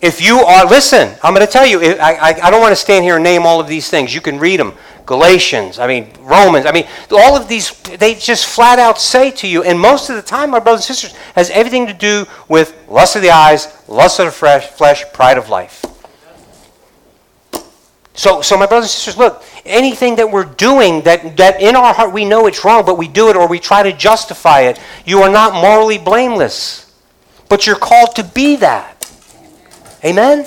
[0.00, 2.76] If you are, listen, I'm going to tell you, I, I, I don't want to
[2.76, 4.14] stand here and name all of these things.
[4.14, 4.74] You can read them.
[5.06, 9.48] Galatians, I mean, Romans, I mean, all of these, they just flat out say to
[9.48, 12.76] you, and most of the time, my brothers and sisters, has everything to do with
[12.90, 15.82] lust of the eyes, lust of the flesh, flesh pride of life.
[18.12, 21.94] So, so my brothers and sisters, look, anything that we're doing that, that in our
[21.94, 24.80] heart we know it's wrong, but we do it or we try to justify it,
[25.06, 26.92] you are not morally blameless.
[27.48, 28.97] But you're called to be that.
[30.04, 30.46] Amen?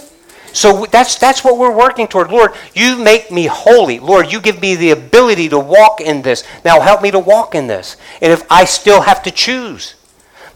[0.54, 2.30] So that's, that's what we're working toward.
[2.30, 4.00] Lord, you make me holy.
[4.00, 6.44] Lord, you give me the ability to walk in this.
[6.66, 7.98] Now help me to walk in this.
[8.22, 9.96] And if I still have to choose,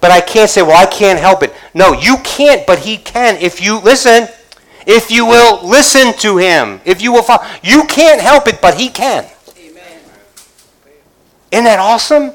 [0.02, 1.54] but I can't say, well, I can't help it.
[1.74, 3.38] No, you can't, but He can.
[3.38, 4.28] If you, listen,
[4.86, 7.46] if you will listen to him, if you will follow.
[7.64, 9.26] You can't help it, but he can.
[9.58, 10.00] Amen.
[11.52, 12.34] Isn't that awesome?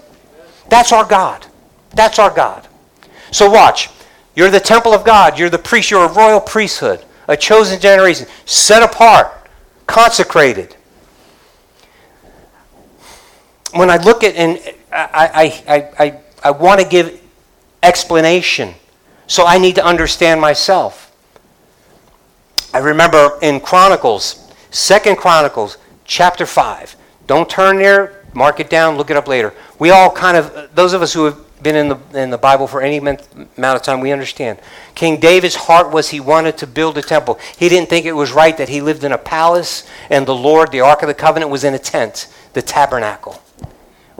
[0.68, 1.46] That's our God.
[1.90, 2.66] That's our God.
[3.31, 3.88] So watch.
[4.35, 5.38] You're the temple of God.
[5.38, 5.90] You're the priest.
[5.90, 9.49] You're a royal priesthood, a chosen generation, set apart,
[9.87, 10.77] consecrated.
[13.73, 14.59] When I look at, and
[14.93, 17.21] I, I, I, I, I want to give
[17.83, 18.75] explanation,
[19.27, 21.12] so I need to understand myself.
[22.73, 26.97] I remember in Chronicles, Second Chronicles, chapter 5.
[27.27, 29.55] Don't turn there, mark it down, look it up later.
[29.79, 32.66] We all kind of, those of us who have been in the, in the Bible
[32.66, 33.20] for any amount
[33.59, 34.59] of time, we understand.
[34.94, 37.38] King David's heart was he wanted to build a temple.
[37.59, 40.73] He didn't think it was right that he lived in a palace and the Lord,
[40.73, 43.42] the Ark of the Covenant, was in a tent, the tabernacle.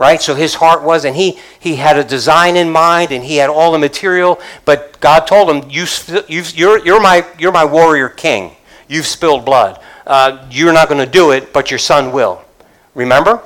[0.01, 0.19] right?
[0.19, 3.51] So his heart was, and he, he had a design in mind, and he had
[3.51, 5.85] all the material, but God told him, you,
[6.27, 8.55] you've, you're, you're, my, you're my warrior king.
[8.87, 9.79] You've spilled blood.
[10.07, 12.43] Uh, you're not going to do it, but your son will.
[12.95, 13.43] Remember?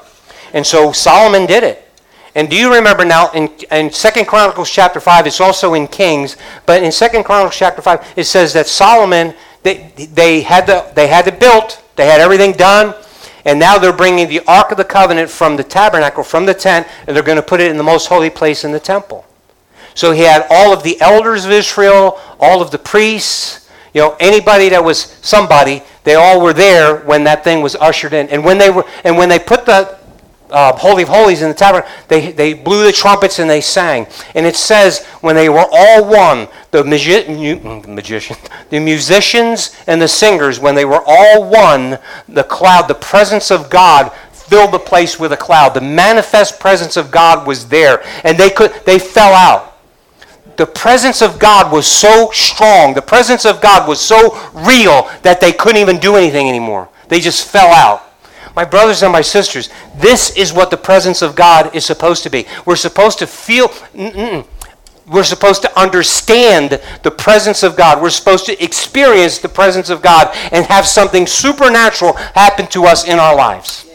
[0.54, 1.85] And so Solomon did it.
[2.36, 6.36] And do you remember now in, in 2 Chronicles chapter 5, it's also in Kings,
[6.66, 11.08] but in 2 Chronicles chapter 5, it says that Solomon, they, they, had the, they
[11.08, 12.94] had it built, they had everything done,
[13.46, 16.88] and now they're bringing the Ark of the Covenant from the tabernacle, from the tent,
[17.08, 19.26] and they're going to put it in the most holy place in the temple.
[19.94, 24.18] So he had all of the elders of Israel, all of the priests, you know,
[24.20, 28.28] anybody that was somebody, they all were there when that thing was ushered in.
[28.28, 29.98] And when they were and when they put the
[30.50, 34.08] uh, Holy of Holies in the tabernacle, they, they blew the trumpets and they sang.
[34.36, 38.38] And it says, when they were all one, the magi- mu- magician,
[38.70, 43.70] the musicians and the singers, when they were all one, the cloud, the presence of
[43.70, 45.74] God filled the place with a cloud.
[45.74, 49.74] The manifest presence of God was there, and they could they fell out.
[50.58, 55.42] The presence of God was so strong, the presence of God was so real that
[55.42, 56.88] they couldn't even do anything anymore.
[57.10, 58.05] They just fell out.
[58.56, 62.30] My brothers and my sisters, this is what the presence of God is supposed to
[62.30, 62.46] be.
[62.66, 63.68] We're supposed to feel.
[63.68, 64.48] Mm-mm.
[65.08, 68.02] We're supposed to understand the presence of God.
[68.02, 73.08] We're supposed to experience the presence of God and have something supernatural happen to us
[73.08, 73.88] in our lives.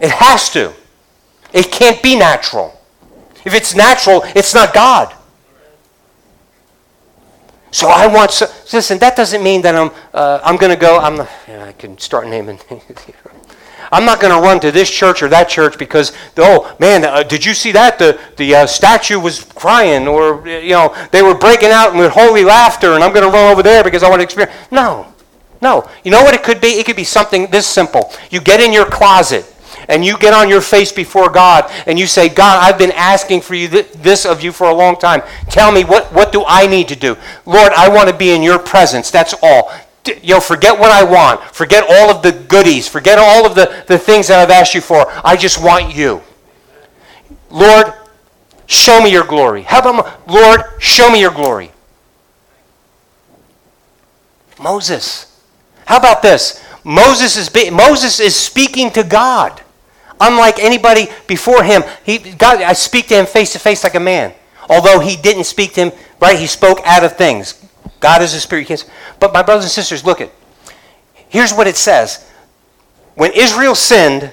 [0.00, 0.72] It has to.
[1.52, 2.78] It can't be natural.
[3.44, 5.14] If it's natural, it's not God.
[7.70, 8.30] So I want.
[8.30, 9.90] So, listen, that doesn't mean that I'm.
[10.12, 10.98] Uh, I'm going to go.
[10.98, 11.16] I'm.
[11.46, 12.58] Yeah, I can start naming.
[13.90, 17.22] I'm not going to run to this church or that church because oh man, uh,
[17.22, 21.34] did you see that the the uh, statue was crying or you know they were
[21.34, 24.20] breaking out with holy laughter and I'm going to run over there because I want
[24.20, 24.54] to experience.
[24.70, 25.12] No,
[25.62, 25.88] no.
[26.04, 26.68] You know what it could be?
[26.68, 28.12] It could be something this simple.
[28.30, 29.44] You get in your closet
[29.88, 33.40] and you get on your face before God and you say, God, I've been asking
[33.40, 35.22] for you th- this of you for a long time.
[35.48, 37.16] Tell me, what, what do I need to do?
[37.46, 39.10] Lord, I want to be in your presence.
[39.10, 39.72] That's all.
[40.04, 41.42] D- you know, forget what I want.
[41.54, 42.86] Forget all of the goodies.
[42.86, 45.06] Forget all of the, the things that I've asked you for.
[45.24, 46.22] I just want you.
[47.50, 47.94] Lord,
[48.66, 49.62] show me your glory.
[49.62, 51.72] How about, Lord, show me your glory.
[54.60, 55.40] Moses.
[55.86, 56.62] How about this?
[56.84, 59.62] Moses is, Moses is speaking to God.
[60.20, 64.00] Unlike anybody before him, he, God, I speak to him face to face like a
[64.00, 64.34] man.
[64.68, 66.38] Although he didn't speak to him, right?
[66.38, 67.64] He spoke out of things.
[68.00, 68.90] God is a spirit.
[69.20, 70.30] But my brothers and sisters, look at.
[71.28, 72.26] Here's what it says.
[73.14, 74.32] When Israel sinned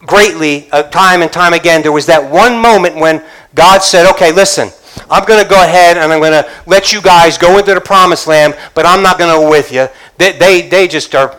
[0.00, 3.22] greatly, uh, time and time again, there was that one moment when
[3.54, 4.70] God said, okay, listen,
[5.10, 7.80] I'm going to go ahead and I'm going to let you guys go into the
[7.80, 9.88] promised land, but I'm not going to go with you.
[10.18, 11.38] They, they, they just are.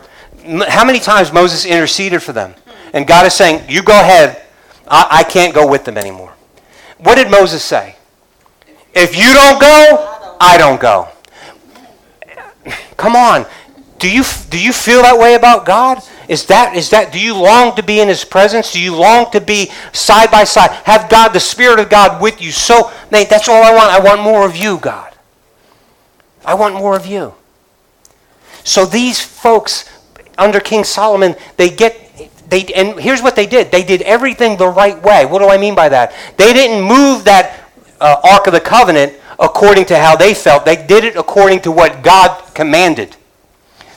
[0.68, 2.54] How many times Moses interceded for them?
[2.92, 4.42] And God is saying, You go ahead.
[4.86, 6.34] I, I can't go with them anymore.
[6.98, 7.96] What did Moses say?
[8.94, 11.08] If you don't go, I don't go.
[12.96, 13.46] Come on.
[13.98, 16.02] Do you, do you feel that way about God?
[16.28, 18.72] Is that, is that, do you long to be in His presence?
[18.72, 20.70] Do you long to be side by side?
[20.84, 22.50] Have God, the Spirit of God with you?
[22.50, 23.90] So, Nate, that's all I want.
[23.90, 25.14] I want more of you, God.
[26.44, 27.34] I want more of you.
[28.64, 29.88] So these folks
[30.38, 32.01] under King Solomon, they get
[32.52, 35.24] they, and here's what they did they did everything the right way.
[35.24, 36.12] What do I mean by that?
[36.36, 37.64] They didn't move that
[37.98, 41.72] uh, Ark of the Covenant according to how they felt, they did it according to
[41.72, 43.16] what God commanded.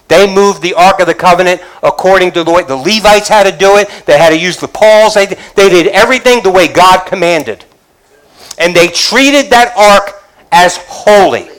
[0.08, 3.58] They moved the Ark of the Covenant according to the way the Levites had to
[3.58, 3.90] do it.
[4.06, 5.16] They had to use the poles.
[5.16, 7.66] They, they did everything the way God commanded.
[8.58, 11.50] And they treated that ark as holy.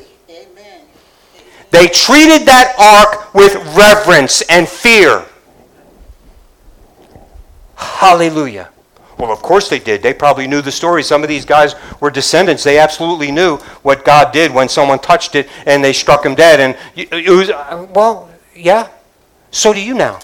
[1.73, 5.27] They treated that ark with reverence and fear.
[7.77, 8.71] Hallelujah.
[9.19, 10.03] Well, of course they did.
[10.03, 11.03] They probably knew the story.
[11.03, 12.65] Some of these guys were descendants.
[12.65, 16.61] They absolutely knew what God did when someone touched it and they struck him dead.
[16.61, 18.89] And it was, uh, well, yeah.
[19.51, 20.21] So do you now.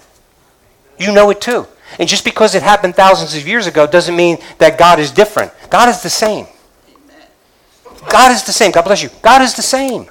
[0.98, 1.66] You know it too.
[1.98, 5.52] And just because it happened thousands of years ago doesn't mean that God is different.
[5.70, 6.46] God is the same.
[8.10, 8.72] God is the same.
[8.72, 9.10] God bless you.
[9.22, 10.08] God is the same.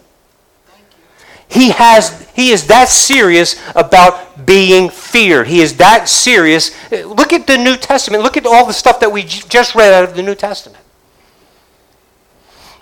[1.52, 5.48] He has he is that serious about being feared.
[5.48, 6.72] He is that serious.
[6.92, 8.24] Look at the New Testament.
[8.24, 10.84] Look at all the stuff that we just read out of the New Testament.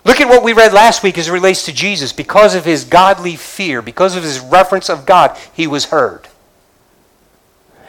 [0.04, 2.12] Look at what we read last week as it relates to Jesus.
[2.12, 6.28] Because of his godly fear, because of his reverence of God, he was heard.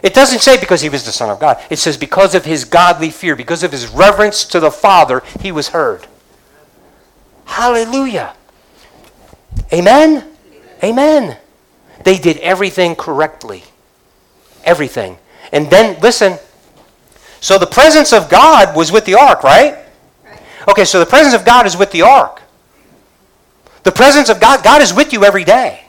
[0.02, 1.64] It doesn't say because he was the Son of God.
[1.70, 5.52] It says because of his godly fear, because of his reverence to the Father, he
[5.52, 6.08] was heard.
[7.46, 8.34] Hallelujah.
[9.72, 10.31] Amen?
[10.84, 11.38] Amen.
[12.04, 13.64] They did everything correctly.
[14.64, 15.18] Everything.
[15.52, 16.40] And then, listen,
[17.42, 19.80] So the presence of God was with the ark, right?
[20.68, 22.42] Okay, so the presence of God is with the ark.
[23.84, 25.86] The presence of God, God is with you every day.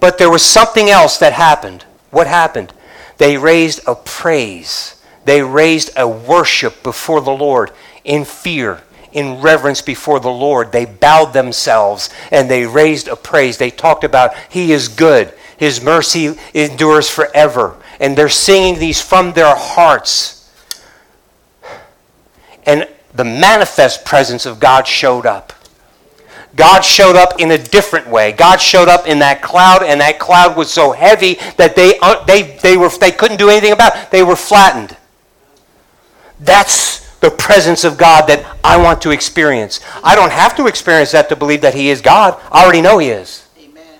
[0.00, 1.84] But there was something else that happened.
[2.10, 2.72] What happened?
[3.18, 5.00] They raised a praise.
[5.26, 7.70] They raised a worship before the Lord
[8.02, 8.82] in fear,
[9.12, 10.72] in reverence before the Lord.
[10.72, 13.58] They bowed themselves and they raised a praise.
[13.58, 17.76] They talked about He is good, His mercy endures forever.
[18.00, 20.50] And they're singing these from their hearts.
[22.64, 25.52] And the manifest presence of God showed up.
[26.54, 28.32] God showed up in a different way.
[28.32, 32.24] God showed up in that cloud, and that cloud was so heavy that they, uh,
[32.24, 34.10] they, they, were, they couldn't do anything about it.
[34.10, 34.96] They were flattened.
[36.40, 39.80] That's the presence of God that I want to experience.
[40.04, 42.40] I don't have to experience that to believe that He is God.
[42.52, 43.48] I already know He is.
[43.58, 43.98] Amen.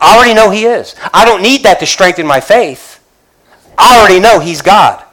[0.00, 0.94] I already know He is.
[1.14, 3.02] I don't need that to strengthen my faith.
[3.78, 5.04] I already know He's God.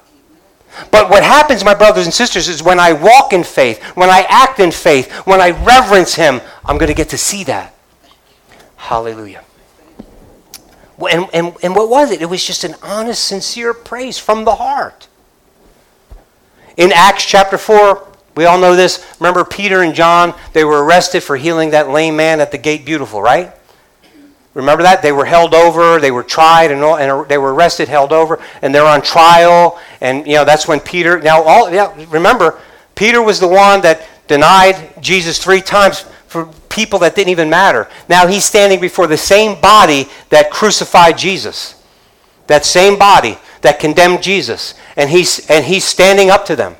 [0.91, 4.26] But what happens, my brothers and sisters, is when I walk in faith, when I
[4.30, 7.74] act in faith, when I reverence Him, I'm going to get to see that.
[8.76, 9.43] Hallelujah.
[11.10, 12.22] And, and, and what was it?
[12.22, 15.08] It was just an honest, sincere praise from the heart.
[16.78, 19.03] In Acts chapter 4, we all know this.
[19.19, 22.86] Remember Peter and John, they were arrested for healing that lame man at the gate
[22.86, 23.51] beautiful, right?
[24.53, 25.01] Remember that?
[25.01, 28.39] They were held over, they were tried, and, all, and they were arrested, held over,
[28.61, 29.80] and they're on trial.
[30.01, 31.19] And, you know, that's when Peter.
[31.19, 32.59] Now, all yeah, remember,
[32.93, 37.88] Peter was the one that denied Jesus three times for people that didn't even matter.
[38.07, 41.82] Now he's standing before the same body that crucified Jesus.
[42.47, 44.74] That same body that condemned Jesus.
[44.95, 46.76] And he's, and he's standing up to them.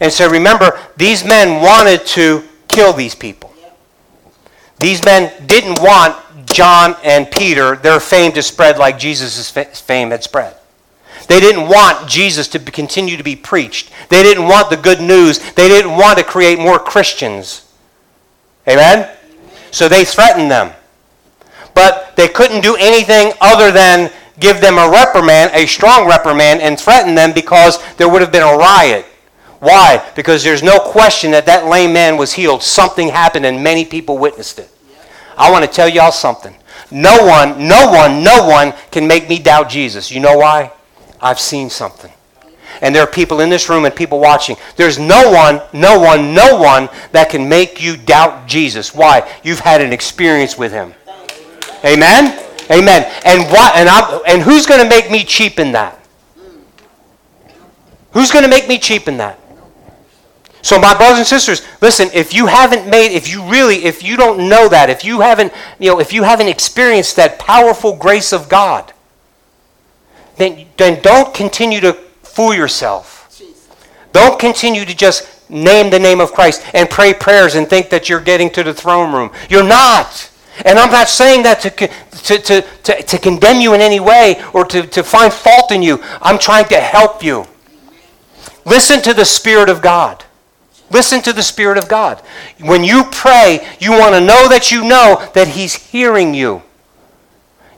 [0.00, 3.52] And so remember, these men wanted to kill these people.
[4.78, 6.16] These men didn't want
[6.46, 10.56] John and Peter, their fame to spread like Jesus' fame had spread.
[11.28, 13.92] They didn't want Jesus to continue to be preached.
[14.08, 15.38] They didn't want the good news.
[15.52, 17.70] They didn't want to create more Christians.
[18.66, 19.08] Amen?
[19.70, 20.72] So they threatened them.
[21.74, 24.10] But they couldn't do anything other than
[24.40, 28.42] give them a reprimand, a strong reprimand, and threaten them because there would have been
[28.42, 29.06] a riot.
[29.60, 30.04] Why?
[30.16, 32.62] Because there's no question that that lame man was healed.
[32.62, 34.70] Something happened and many people witnessed it.
[35.36, 36.54] I want to tell y'all something.
[36.90, 40.10] No one, no one, no one can make me doubt Jesus.
[40.10, 40.72] You know why?
[41.20, 42.10] I've seen something.
[42.80, 44.56] And there are people in this room and people watching.
[44.76, 48.94] There's no one, no one, no one that can make you doubt Jesus.
[48.94, 49.30] Why?
[49.44, 50.94] You've had an experience with him.
[51.84, 52.49] Amen?
[52.70, 53.10] Amen.
[53.24, 55.98] And what and i and who's going to make me cheap in that?
[58.12, 59.38] Who's going to make me cheap in that?
[60.62, 64.16] So, my brothers and sisters, listen, if you haven't made, if you really, if you
[64.16, 68.32] don't know that, if you haven't, you know, if you haven't experienced that powerful grace
[68.32, 68.92] of God,
[70.36, 73.40] then, then don't continue to fool yourself.
[74.12, 78.08] Don't continue to just name the name of Christ and pray prayers and think that
[78.08, 79.30] you're getting to the throne room.
[79.48, 80.30] You're not.
[80.64, 81.90] And I'm not saying that to,
[82.24, 85.82] to, to, to, to condemn you in any way or to, to find fault in
[85.82, 86.00] you.
[86.20, 87.46] I'm trying to help you.
[88.64, 90.24] Listen to the Spirit of God.
[90.90, 92.20] Listen to the Spirit of God.
[92.60, 96.62] When you pray, you want to know that you know that He's hearing you.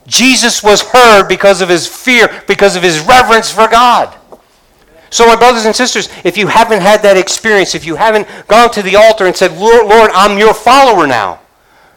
[0.07, 4.13] Jesus was heard because of his fear, because of his reverence for God.
[5.09, 8.71] So, my brothers and sisters, if you haven't had that experience, if you haven't gone
[8.71, 11.39] to the altar and said, Lord, Lord I'm your follower now.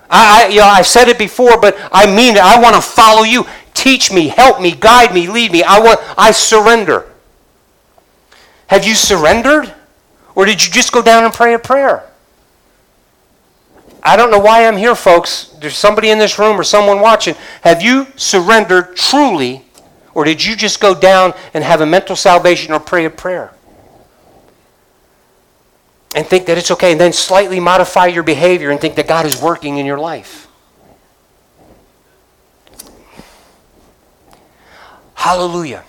[0.09, 2.43] I, I, you know, I've said it before, but I mean it.
[2.43, 3.47] I want to follow you.
[3.75, 5.63] Teach me, help me, guide me, lead me.
[5.63, 7.07] I want I surrender.
[8.69, 9.73] Have you surrendered?
[10.35, 12.05] Or did you just go down and pray a prayer?
[14.03, 15.49] I don't know why I'm here, folks.
[15.61, 17.35] There's somebody in this room or someone watching.
[17.63, 19.65] Have you surrendered truly,
[20.15, 23.53] or did you just go down and have a mental salvation or pray a prayer?
[26.15, 29.27] And think that it's okay, and then slightly modify your behavior and think that God
[29.27, 30.49] is working in your life.
[35.15, 35.85] Hallelujah.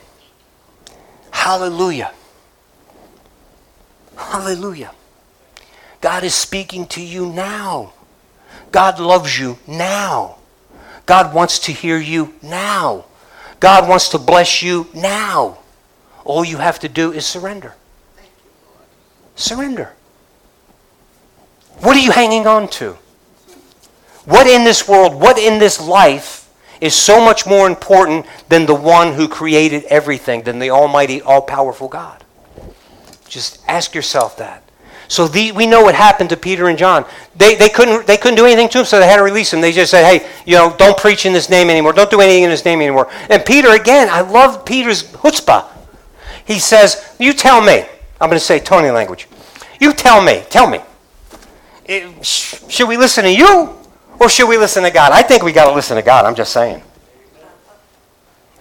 [1.32, 2.12] Hallelujah.
[4.16, 4.92] Hallelujah.
[6.02, 7.94] God is speaking to you now.
[8.72, 10.38] God loves you now.
[11.06, 13.06] God wants to hear you now.
[13.60, 15.60] God wants to bless you now.
[16.26, 17.76] All you have to do is surrender.
[19.36, 19.94] Surrender.
[21.80, 22.98] What are you hanging on to?
[24.26, 26.52] What in this world, what in this life
[26.82, 31.42] is so much more important than the one who created everything, than the Almighty, all
[31.42, 32.24] powerful God?
[33.30, 34.64] Just ask yourself that.
[35.08, 37.06] So the, we know what happened to Peter and John.
[37.36, 39.62] They, they, couldn't, they couldn't do anything to him, so they had to release him.
[39.62, 41.94] They just said, hey, you know, don't preach in this name anymore.
[41.94, 43.10] Don't do anything in this name anymore.
[43.30, 45.66] And Peter, again, I love Peter's chutzpah.
[46.46, 47.86] he says, You tell me.
[48.20, 49.28] I'm going to say Tony language.
[49.80, 50.44] You tell me.
[50.50, 50.80] Tell me.
[52.22, 53.76] Should we listen to you
[54.20, 55.12] or should we listen to God?
[55.12, 56.26] I think we got to listen to God.
[56.26, 56.84] I'm just saying.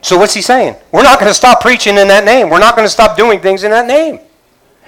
[0.03, 0.77] So what's he saying?
[0.93, 2.49] We're not going to stop preaching in that name.
[2.49, 4.21] We're not going to stop doing things in that name.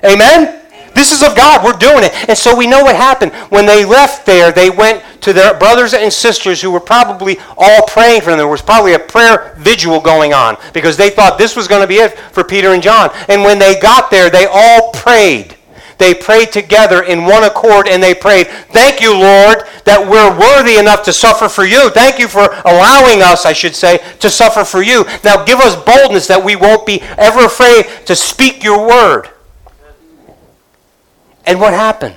[0.05, 0.63] Amen?
[0.95, 1.65] This is of God.
[1.65, 2.13] We're doing it.
[2.29, 3.33] And so we know what happened.
[3.51, 7.83] When they left there, they went to their brothers and sisters who were probably all
[7.87, 8.39] praying for them.
[8.39, 11.89] There was probably a prayer vigil going on because they thought this was going to
[11.89, 13.11] be it for Peter and John.
[13.29, 15.58] And when they got there, they all prayed.
[15.99, 20.79] They prayed together in one accord and they prayed, Thank you, Lord, that we're worthy
[20.79, 21.91] enough to suffer for you.
[21.91, 25.05] Thank you for allowing us, I should say, to suffer for you.
[25.25, 29.29] Now give us boldness that we won't be ever afraid to speak your word.
[31.45, 32.17] And what happened?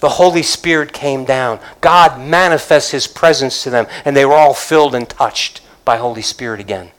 [0.00, 1.60] The Holy Spirit came down.
[1.80, 6.22] God manifests his presence to them, and they were all filled and touched by Holy
[6.22, 6.90] Spirit again.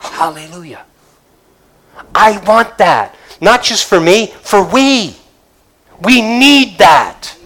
[0.00, 0.84] Hallelujah.
[2.14, 3.14] I want that.
[3.44, 5.14] Not just for me, for we.
[6.00, 7.36] We need that.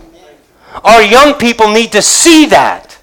[0.84, 2.96] Our young people need to see that.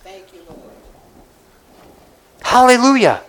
[2.41, 3.21] Hallelujah.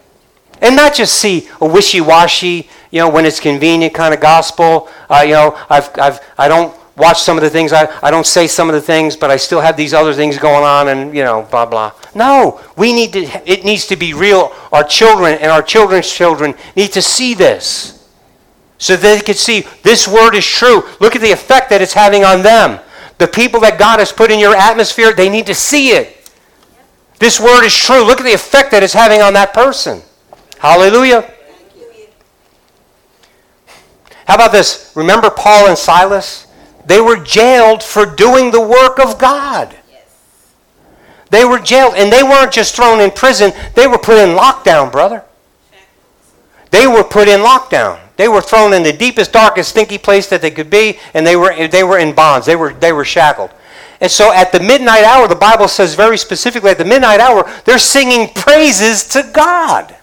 [0.63, 4.89] And not just see a wishy-washy, you know, when it's convenient kind of gospel.
[5.11, 8.25] Uh, you know, I've, I've, I don't watch some of the things, I, I don't
[8.25, 11.15] say some of the things, but I still have these other things going on and,
[11.15, 11.91] you know, blah, blah.
[12.15, 14.53] No, we need to, it needs to be real.
[14.71, 17.96] Our children and our children's children need to see this
[18.79, 20.83] so that they can see this word is true.
[21.01, 22.81] Look at the effect that it's having on them.
[23.19, 26.31] The people that God has put in your atmosphere, they need to see it.
[27.19, 28.05] This word is true.
[28.05, 30.03] Look at the effect that it's having on that person.
[30.59, 31.31] Hallelujah.
[34.27, 34.93] How about this?
[34.95, 36.47] Remember Paul and Silas?
[36.85, 39.75] They were jailed for doing the work of God.
[41.31, 44.93] They were jailed, and they weren't just thrown in prison, they were put in lockdown,
[44.93, 45.25] brother.
[46.71, 48.01] They were put in lockdown.
[48.17, 51.37] They were thrown in the deepest, darkest, stinky place that they could be, and they
[51.37, 52.47] were, they were in bonds.
[52.47, 53.51] They were, they were shackled.
[54.01, 57.51] And so at the midnight hour, the Bible says very specifically, at the midnight hour,
[57.65, 59.97] they're singing praises to God.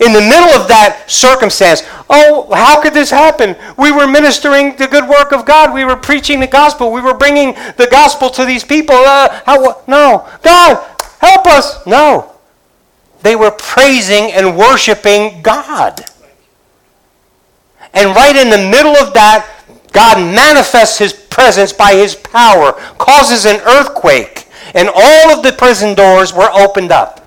[0.00, 3.54] In the middle of that circumstance, oh, how could this happen?
[3.78, 5.72] We were ministering the good work of God.
[5.72, 6.90] We were preaching the gospel.
[6.90, 8.96] We were bringing the gospel to these people.
[8.96, 11.86] Uh, how, no, God, help us.
[11.86, 12.33] No,
[13.24, 16.04] they were praising and worshiping God.
[17.94, 19.50] And right in the middle of that,
[19.92, 25.94] God manifests his presence by his power, causes an earthquake, and all of the prison
[25.94, 27.26] doors were opened up.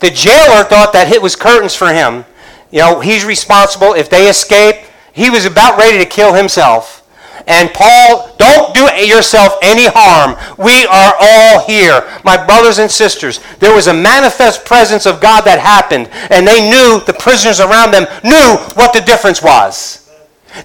[0.00, 2.24] The jailer thought that it was curtains for him.
[2.72, 3.94] You know, he's responsible.
[3.94, 6.97] If they escape, he was about ready to kill himself.
[7.46, 10.36] And Paul, don't do yourself any harm.
[10.58, 12.08] We are all here.
[12.24, 16.68] My brothers and sisters, there was a manifest presence of God that happened, and they
[16.68, 20.08] knew, the prisoners around them knew what the difference was.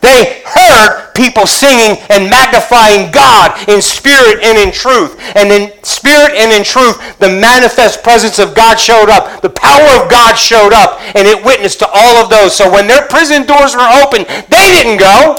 [0.02, 5.20] They heard people singing and magnifying God in spirit and in truth.
[5.36, 9.42] And in spirit and in truth, the manifest presence of God showed up.
[9.42, 12.56] The power of God showed up, and it witnessed to all of those.
[12.56, 15.36] So when their prison doors were open, they didn't go.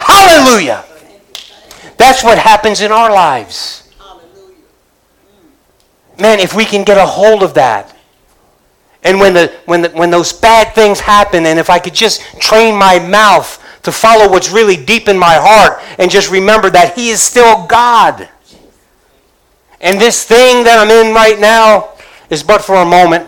[0.00, 0.84] Hallelujah.
[1.96, 3.88] That's what happens in our lives.
[6.18, 7.96] Man, if we can get a hold of that.
[9.02, 12.20] And when, the, when, the, when those bad things happen, and if I could just
[12.38, 16.94] train my mouth to follow what's really deep in my heart and just remember that
[16.94, 18.28] He is still God.
[19.80, 21.92] And this thing that I'm in right now
[22.28, 23.26] is but for a moment.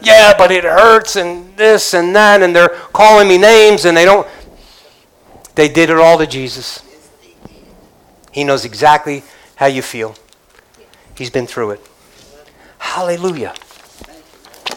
[0.00, 4.04] Yeah, but it hurts and this and that, and they're calling me names and they
[4.04, 4.28] don't.
[5.58, 6.84] They did it all to Jesus.
[8.30, 9.24] He knows exactly
[9.56, 10.14] how you feel.
[11.16, 11.80] He's been through it.
[12.78, 13.54] Hallelujah.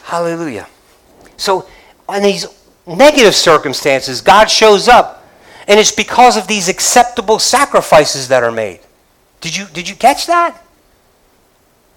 [0.01, 0.67] Hallelujah.
[1.37, 1.67] So,
[2.09, 2.47] in these
[2.87, 5.23] negative circumstances, God shows up,
[5.67, 8.79] and it's because of these acceptable sacrifices that are made.
[9.39, 10.65] Did you, did you catch that?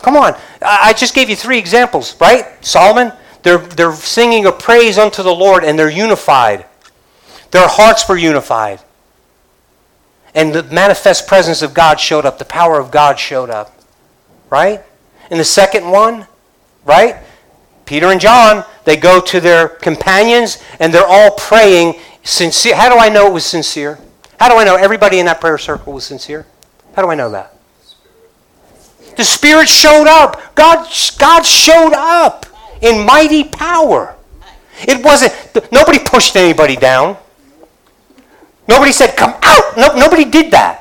[0.00, 0.36] Come on.
[0.60, 2.62] I just gave you three examples, right?
[2.62, 3.14] Solomon,
[3.44, 6.66] they're, they're singing a praise unto the Lord, and they're unified.
[7.54, 8.80] Their hearts were unified.
[10.34, 12.38] And the manifest presence of God showed up.
[12.38, 13.78] The power of God showed up.
[14.50, 14.82] Right?
[15.30, 16.26] And the second one,
[16.84, 17.14] right?
[17.84, 21.94] Peter and John, they go to their companions and they're all praying
[22.24, 22.74] sincere.
[22.74, 24.00] How do I know it was sincere?
[24.40, 26.46] How do I know everybody in that prayer circle was sincere?
[26.96, 27.54] How do I know that?
[29.16, 30.56] The Spirit showed up.
[30.56, 30.88] God,
[31.18, 32.46] God showed up
[32.80, 34.16] in mighty power.
[34.88, 35.32] It wasn't,
[35.70, 37.16] nobody pushed anybody down.
[38.68, 39.76] Nobody said, come out.
[39.76, 40.80] No, nobody did that.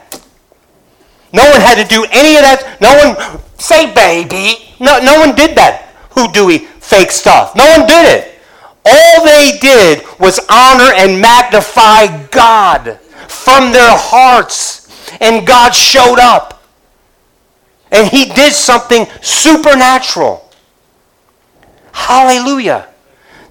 [1.34, 2.78] No one had to do any of that.
[2.80, 4.74] No one, say baby.
[4.80, 5.90] No, no one did that.
[6.12, 6.68] Who do we?
[6.84, 7.56] fake stuff.
[7.56, 8.40] No one did it.
[8.86, 14.82] All they did was honor and magnify God from their hearts.
[15.22, 16.64] And God showed up.
[17.92, 20.50] And he did something supernatural.
[21.92, 22.88] Hallelujah.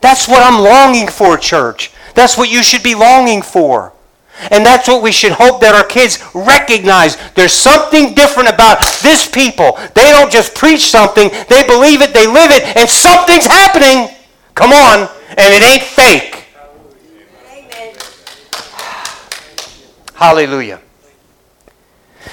[0.00, 1.92] That's what I'm longing for, church.
[2.14, 3.91] That's what you should be longing for.
[4.50, 7.16] And that's what we should hope that our kids recognize.
[7.34, 9.78] There's something different about this people.
[9.94, 14.14] They don't just preach something, they believe it, they live it, and something's happening.
[14.54, 15.08] Come on.
[15.30, 16.44] And it ain't fake.
[17.50, 17.94] Amen.
[20.14, 20.80] Hallelujah.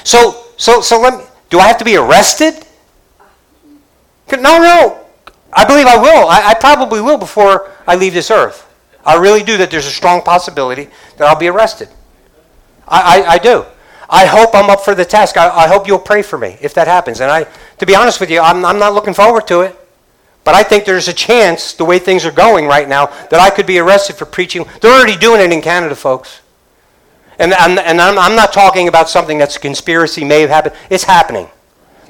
[0.03, 2.55] So, so, so let me, do I have to be arrested?
[4.31, 5.05] No, no.
[5.51, 6.27] I believe I will.
[6.27, 8.68] I, I probably will before I leave this earth.
[9.05, 11.89] I really do that there's a strong possibility that I'll be arrested.
[12.87, 13.65] I, I, I do.
[14.09, 15.37] I hope I'm up for the task.
[15.37, 17.21] I, I, hope you'll pray for me if that happens.
[17.21, 17.45] And I,
[17.77, 19.75] to be honest with you, I'm, I'm not looking forward to it.
[20.43, 23.51] But I think there's a chance, the way things are going right now, that I
[23.51, 24.65] could be arrested for preaching.
[24.81, 26.41] They're already doing it in Canada, folks.
[27.37, 30.75] And, and, and I'm, I'm not talking about something that's a conspiracy, may have happened.
[30.89, 31.47] It's happening.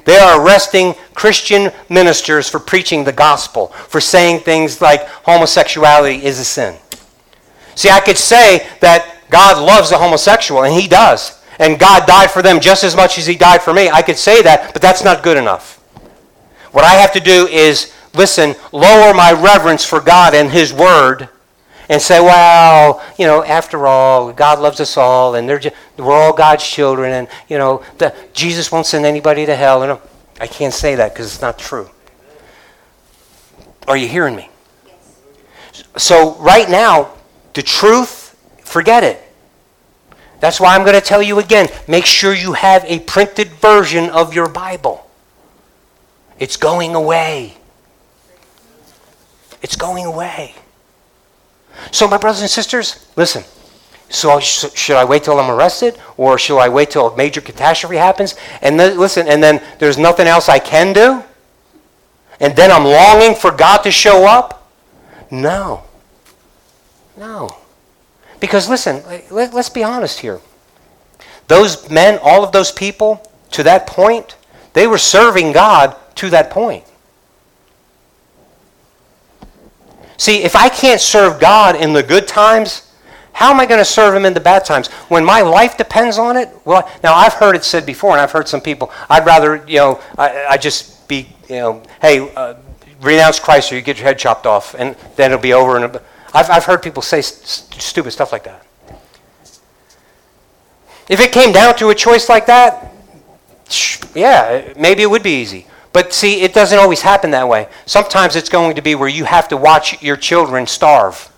[0.04, 6.38] They are arresting Christian ministers for preaching the gospel, for saying things like homosexuality is
[6.38, 6.76] a sin.
[7.74, 11.40] See, I could say that God loves the homosexual, and He does.
[11.58, 13.90] And God died for them just as much as He died for me.
[13.90, 15.76] I could say that, but that's not good enough.
[16.72, 21.28] What I have to do is, listen, lower my reverence for God and His Word
[21.90, 26.32] and say, well, you know, after all, God loves us all, and just, we're all
[26.32, 29.82] God's children, and, you know, the, Jesus won't send anybody to hell.
[29.82, 29.98] And
[30.40, 31.90] I can't say that because it's not true.
[33.88, 34.48] Are you hearing me?
[35.96, 37.10] So, right now,
[37.54, 39.20] the truth, forget it.
[40.38, 44.10] That's why I'm going to tell you again make sure you have a printed version
[44.10, 45.10] of your Bible.
[46.38, 47.56] It's going away.
[49.60, 50.54] It's going away.
[51.90, 53.44] So, my brothers and sisters, listen.
[54.08, 57.96] So, should I wait till I'm arrested, or should I wait till a major catastrophe
[57.96, 58.34] happens?
[58.60, 61.22] And then, listen, and then there's nothing else I can do?
[62.40, 64.68] And then I'm longing for God to show up?
[65.30, 65.84] No.
[67.16, 67.56] No.
[68.40, 70.40] Because listen, let, us be honest here.
[71.48, 74.36] Those men, all of those people, to that point,
[74.72, 76.84] they were serving God to that point.
[80.20, 82.92] See, if I can't serve God in the good times,
[83.32, 84.88] how am I going to serve Him in the bad times?
[85.08, 86.50] When my life depends on it?
[86.66, 89.78] Well, now I've heard it said before, and I've heard some people, I'd rather, you
[89.78, 92.56] know, I, I just be, you know, hey, uh,
[93.00, 95.82] renounce Christ or you get your head chopped off, and then it'll be over.
[95.82, 95.98] And
[96.34, 98.66] I've, I've heard people say st- stupid stuff like that.
[101.08, 102.92] If it came down to a choice like that,
[104.14, 105.66] yeah, maybe it would be easy.
[105.92, 107.68] But see, it doesn't always happen that way.
[107.84, 111.32] Sometimes it's going to be where you have to watch your children starve.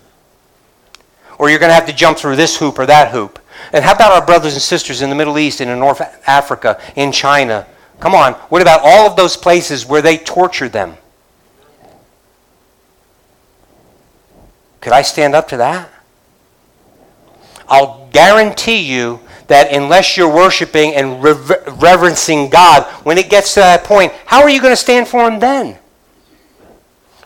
[1.39, 3.39] Or you're going to have to jump through this hoop or that hoop.
[3.71, 6.79] And how about our brothers and sisters in the Middle East and in North Africa,
[6.95, 7.65] in China?
[7.99, 8.33] Come on.
[8.33, 10.97] What about all of those places where they torture them?
[14.81, 15.89] Could I stand up to that?
[17.67, 23.59] I'll guarantee you that unless you're worshiping and rever- reverencing God, when it gets to
[23.59, 25.77] that point, how are you going to stand for Him then?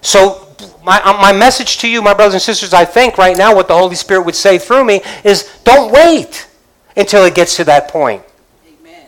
[0.02, 0.48] So,
[0.84, 3.68] my, uh, my message to you, my brothers and sisters, I think right now what
[3.68, 6.48] the Holy Spirit would say through me is don't wait
[6.96, 8.24] until it gets to that point.
[8.66, 9.06] Amen.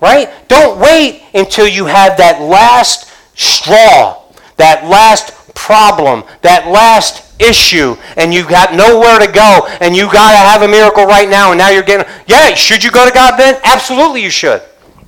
[0.00, 0.30] Right?
[0.48, 4.22] Don't wait until you have that last straw,
[4.56, 10.32] that last problem, that last issue and you've got nowhere to go and you got
[10.32, 13.12] to have a miracle right now and now you're getting yeah should you go to
[13.12, 13.60] god then?
[13.62, 14.62] Absolutely you should.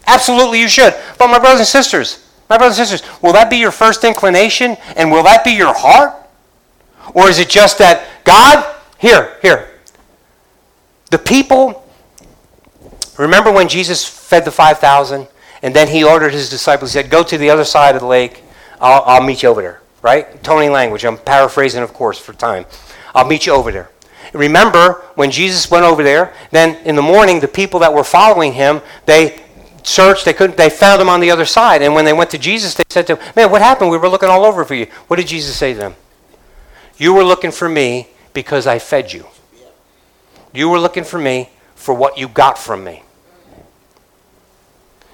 [0.07, 0.95] Absolutely you should.
[1.19, 4.77] But my brothers and sisters my brothers and sisters will that be your first inclination
[4.97, 6.15] and will that be your heart?
[7.15, 8.65] Or is it just that god
[8.99, 9.69] here here.
[11.11, 11.87] The people
[13.19, 15.29] remember when jesus fed the 5000
[15.63, 18.07] and then he ordered his disciples he said go to the other side of the
[18.07, 18.43] lake.
[18.81, 20.43] I'll, I'll meet you over there right?
[20.43, 21.05] Tony language.
[21.05, 22.67] I'm paraphrasing, of course, for time.
[23.15, 23.91] I'll meet you over there.
[24.33, 28.53] Remember when Jesus went over there, then in the morning, the people that were following
[28.53, 29.43] him, they
[29.83, 31.83] searched, they couldn't, they found him on the other side.
[31.83, 33.91] And when they went to Jesus, they said to him, Man, what happened?
[33.91, 34.87] We were looking all over for you.
[35.09, 35.95] What did Jesus say to them?
[36.97, 39.27] You were looking for me because I fed you.
[40.55, 43.03] You were looking for me for what you got from me.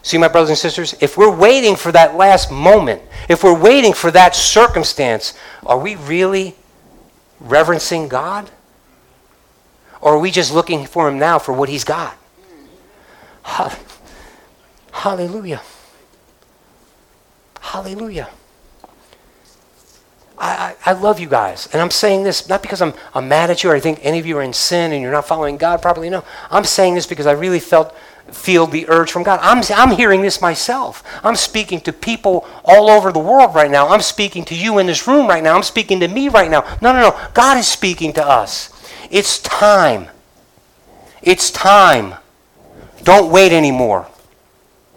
[0.09, 3.93] See, my brothers and sisters, if we're waiting for that last moment, if we're waiting
[3.93, 5.35] for that circumstance,
[5.67, 6.57] are we really
[7.41, 8.51] reverencing God?
[10.01, 12.17] Or are we just looking for Him now for what He's got?
[14.93, 15.61] Hallelujah.
[17.61, 18.31] Hallelujah.
[20.39, 21.69] I I love you guys.
[21.75, 24.19] And I'm saying this not because I'm, I'm mad at you or I think any
[24.19, 26.09] of you are in sin and you're not following God properly.
[26.09, 26.25] No.
[26.51, 27.95] I'm saying this because I really felt
[28.31, 29.41] feel the urge from God.
[29.43, 31.03] I'm, I'm hearing this myself.
[31.25, 33.89] I'm speaking to people all over the world right now.
[33.89, 35.55] I'm speaking to you in this room right now.
[35.55, 36.63] I'm speaking to me right now.
[36.81, 37.31] No, no, no.
[37.35, 38.71] God is speaking to us.
[39.11, 40.09] It's time.
[41.23, 42.15] It's time.
[43.03, 44.07] Don't wait anymore.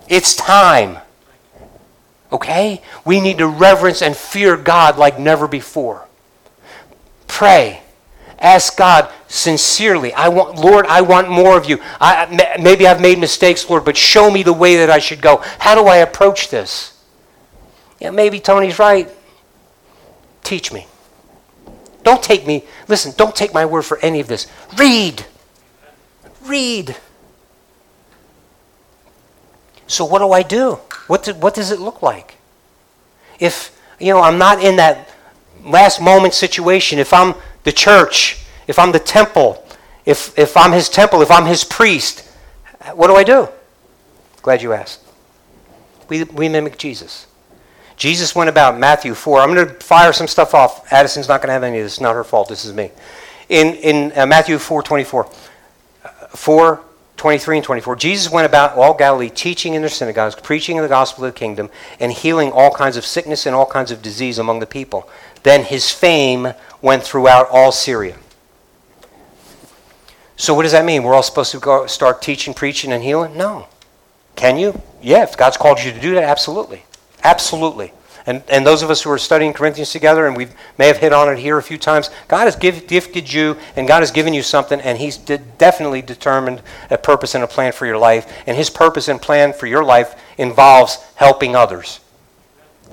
[0.08, 0.98] It's time.
[2.32, 2.82] Okay?
[3.06, 6.08] We need to reverence and fear God like never before.
[7.28, 7.82] Pray.
[8.42, 10.12] Ask God sincerely.
[10.14, 11.80] I want, Lord, I want more of you.
[12.00, 15.38] I, maybe I've made mistakes, Lord, but show me the way that I should go.
[15.60, 17.00] How do I approach this?
[18.00, 19.08] Yeah, maybe Tony's right.
[20.44, 20.88] Teach me.
[22.04, 24.48] Don't take me, listen, don't take my word for any of this.
[24.76, 25.24] Read.
[26.44, 26.96] Read.
[29.86, 30.80] So, what do I do?
[31.06, 32.38] What, do, what does it look like?
[33.40, 35.10] If, you know, I'm not in that
[35.64, 39.66] last moment situation, if I'm the church, if I'm the temple,
[40.06, 42.28] if, if I'm his temple, if I'm his priest,
[42.94, 43.48] what do I do?
[44.42, 45.02] Glad you asked.
[46.10, 47.28] We, we mimic Jesus.
[47.96, 49.42] Jesus went about Matthew 4.
[49.42, 50.92] I'm going to fire some stuff off.
[50.92, 51.94] Addison's not going to have any of this.
[51.94, 52.50] It's not her fault.
[52.50, 52.90] This is me.
[53.50, 55.26] In, in uh, Matthew 4 24,
[56.04, 56.84] uh, 4
[57.22, 61.24] 23 and 24, Jesus went about all Galilee, teaching in their synagogues, preaching the gospel
[61.24, 61.70] of the kingdom,
[62.00, 65.08] and healing all kinds of sickness and all kinds of disease among the people.
[65.44, 68.18] Then his fame went throughout all Syria.
[70.36, 71.04] So, what does that mean?
[71.04, 73.38] We're all supposed to go start teaching, preaching, and healing?
[73.38, 73.68] No.
[74.36, 74.82] Can you?
[75.00, 76.86] Yeah, if God's called you to do that, absolutely.
[77.24, 77.94] Absolutely.
[78.26, 80.48] And, and those of us who are studying Corinthians together, and we
[80.78, 83.88] may have hit on it here a few times, God has give, gifted you, and
[83.88, 87.72] God has given you something, and He's de- definitely determined a purpose and a plan
[87.72, 88.32] for your life.
[88.46, 92.00] And His purpose and plan for your life involves helping others.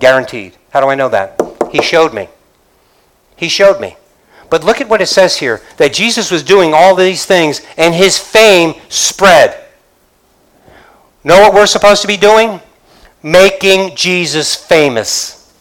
[0.01, 0.57] Guaranteed.
[0.71, 1.41] How do I know that?
[1.73, 2.29] He showed me.
[3.37, 3.97] He showed me.
[4.51, 7.95] But look at what it says here that Jesus was doing all these things, and
[7.95, 9.65] His fame spread.
[11.23, 12.61] Know what we're supposed to be doing?
[13.23, 15.53] Making Jesus famous.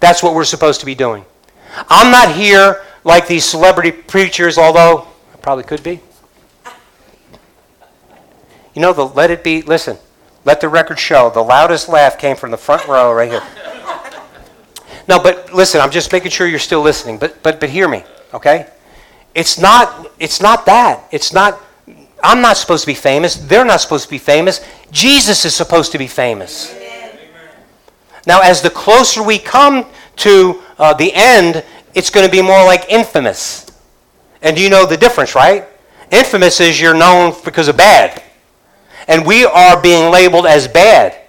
[0.00, 1.24] That's what we're supposed to be doing.
[1.88, 6.00] I'm not here like these celebrity preachers, although I probably could be.
[8.74, 9.98] You know, the let it be, listen,
[10.44, 13.42] let the record show the loudest laugh came from the front row right here.
[15.06, 17.18] No, but listen, I'm just making sure you're still listening.
[17.18, 18.68] But but but hear me, okay?
[19.34, 21.06] It's not it's not that.
[21.10, 21.60] It's not
[22.24, 23.36] I'm not supposed to be famous.
[23.36, 24.66] They're not supposed to be famous.
[24.90, 26.74] Jesus is supposed to be famous.
[26.74, 27.18] Amen.
[28.26, 29.84] Now, as the closer we come
[30.16, 31.62] to uh, the end,
[31.94, 33.70] it's going to be more like infamous.
[34.40, 35.66] And you know the difference, right?
[36.10, 38.22] Infamous is you're known because of bad.
[39.06, 41.20] And we are being labeled as bad.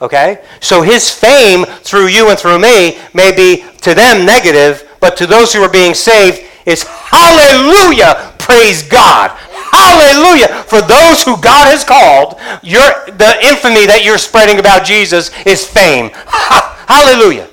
[0.00, 0.44] Okay?
[0.60, 5.26] So his fame through you and through me may be to them negative, but to
[5.26, 9.30] those who are being saved, it's hallelujah, praise God.
[9.70, 10.64] Hallelujah.
[10.64, 15.66] For those who God has called, your, the infamy that you're spreading about Jesus is
[15.66, 16.10] fame.
[16.14, 17.48] Ha, hallelujah.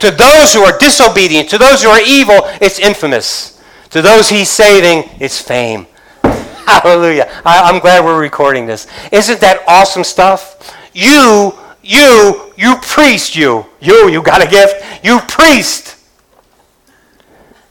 [0.00, 3.60] To those who are disobedient, to those who are evil, it's infamous.
[3.90, 5.86] To those he's saving, it's fame.
[6.22, 7.26] Hallelujah.
[7.44, 8.86] I, I'm glad we're recording this.
[9.10, 10.76] Isn't that awesome stuff?
[10.92, 13.64] You, you, you priest, you.
[13.80, 15.04] You, you got a gift.
[15.04, 15.96] You priest.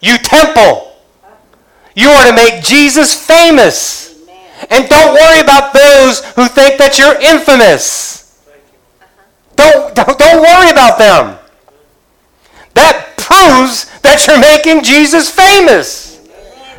[0.02, 0.87] You temple.
[1.98, 4.24] You are to make Jesus famous.
[4.70, 8.40] And don't worry about those who think that you're infamous.
[9.56, 11.40] Don't, don't, don't worry about them.
[12.76, 16.22] That proves that you're making Jesus famous.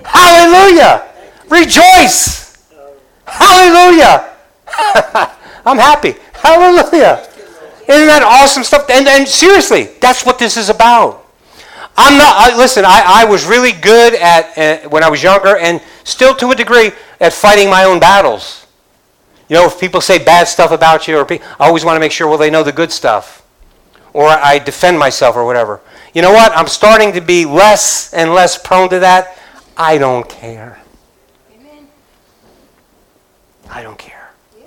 [0.05, 1.09] Hallelujah.
[1.49, 2.71] Rejoice.
[3.27, 4.37] Hallelujah.
[5.67, 6.15] I'm happy.
[6.33, 7.27] Hallelujah.
[7.89, 8.89] Isn't that awesome stuff?
[8.89, 11.28] And, and seriously, that's what this is about.
[12.01, 15.57] I'm not, I, listen, I, I was really good at, uh, when I was younger,
[15.57, 18.67] and still to a degree, at fighting my own battles.
[19.49, 22.01] You know, if people say bad stuff about you, or pe- I always want to
[22.01, 23.45] make sure, well, they know the good stuff.
[24.13, 25.81] Or I defend myself or whatever.
[26.15, 26.53] You know what?
[26.57, 29.37] I'm starting to be less and less prone to that.
[29.77, 30.81] I don't care.
[31.53, 31.89] Amen.
[33.69, 34.31] I don't care.
[34.57, 34.67] Yeah.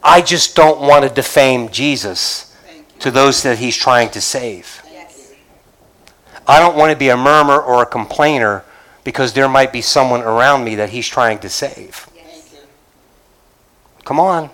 [0.00, 2.56] I just don't want to defame Jesus
[3.00, 4.81] to those that he's trying to save.
[6.46, 8.64] I don't want to be a murmur or a complainer
[9.04, 12.08] because there might be someone around me that he's trying to save.
[14.04, 14.50] Come on.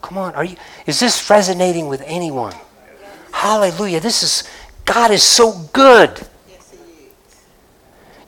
[0.00, 0.34] Come on.
[0.34, 0.56] Are you
[0.86, 2.54] is this resonating with anyone?
[3.32, 4.00] Hallelujah.
[4.00, 4.48] This is
[4.84, 6.28] God is so good.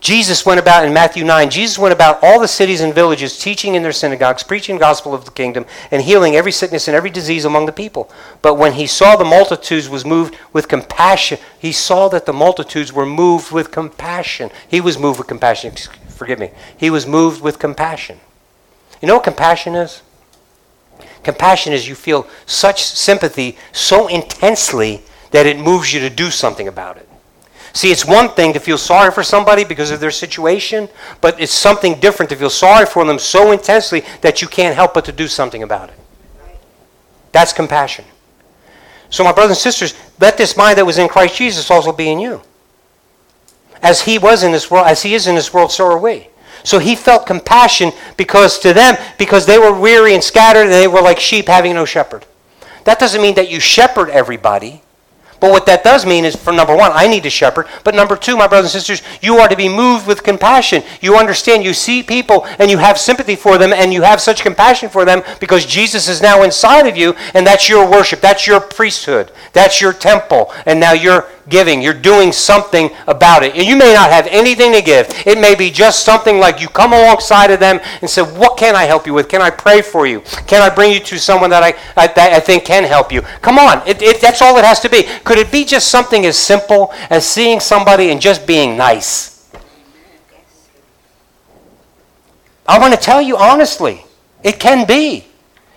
[0.05, 3.75] Jesus went about in Matthew 9, Jesus went about all the cities and villages, teaching
[3.75, 7.09] in their synagogues, preaching the gospel of the kingdom, and healing every sickness and every
[7.09, 8.11] disease among the people.
[8.43, 12.93] But when he saw the multitudes was moved with compassion, he saw that the multitudes
[12.93, 14.51] were moved with compassion.
[14.69, 15.73] He was moved with compassion.
[16.11, 16.51] Forgive me.
[16.77, 18.21] He was moved with compassion.
[19.01, 20.03] You know what compassion is?
[21.23, 26.69] Compassion is you feel such sympathy so intensely that it moves you to do something
[26.69, 27.09] about it.
[27.75, 30.89] See, it's one thing to feel sorry for somebody because of their situation,
[31.21, 34.95] but it's something different to feel sorry for them so intensely that you can't help
[34.95, 35.99] but to do something about it.
[37.33, 38.05] That's compassion.
[39.11, 42.11] So, my brothers and sisters, let this mind that was in Christ Jesus also be
[42.11, 42.41] in you.
[43.83, 46.29] As he was in this world, as he is in this world, so are we.
[46.63, 50.89] So he felt compassion because to them, because they were weary and scattered and they
[50.89, 52.25] were like sheep having no shepherd.
[52.85, 54.83] That doesn't mean that you shepherd everybody.
[55.45, 57.67] But what that does mean is, for number one, I need to shepherd.
[57.85, 60.83] But number two, my brothers and sisters, you are to be moved with compassion.
[61.03, 64.41] You understand, you see people and you have sympathy for them and you have such
[64.41, 68.23] compassion for them because Jesus is now inside of you and that's your worship.
[68.23, 69.33] That's your priesthood.
[69.53, 70.51] That's your temple.
[70.65, 71.83] And now you're giving.
[71.83, 73.55] You're doing something about it.
[73.55, 75.07] And you may not have anything to give.
[75.27, 78.75] It may be just something like you come alongside of them and say, What can
[78.77, 79.29] I help you with?
[79.29, 80.21] Can I pray for you?
[80.47, 83.23] Can I bring you to someone that I, I, that I think can help you?
[83.43, 83.87] Come on.
[83.87, 85.05] It, it, that's all it has to be.
[85.25, 89.35] Could it be just something as simple as seeing somebody and just being nice?
[92.67, 94.05] I want to tell you honestly,
[94.43, 95.27] it can be.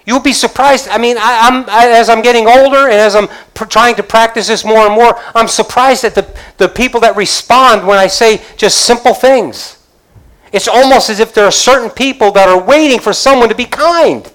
[0.08, 0.88] You'll be surprised.
[0.88, 4.48] I mean, I, am as I'm getting older and as I'm pr- trying to practice
[4.48, 8.42] this more and more, I'm surprised at the, the people that respond when I say
[8.56, 9.86] just simple things.
[10.54, 13.66] It's almost as if there are certain people that are waiting for someone to be
[13.66, 14.32] kind.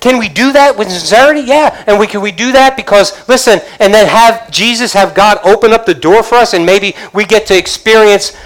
[0.00, 1.40] Can we do that with sincerity?
[1.40, 1.82] Yeah.
[1.86, 5.72] And we can we do that because listen, and then have Jesus have God open
[5.72, 8.36] up the door for us and maybe we get to experience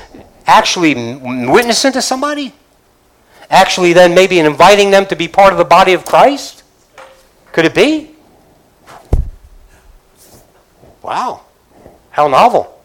[0.47, 2.53] actually witnessing to somebody?
[3.51, 6.63] Actually then maybe inviting them to be part of the body of Christ?
[7.53, 8.11] Could it be?
[11.03, 11.43] Wow.
[12.11, 12.83] How novel.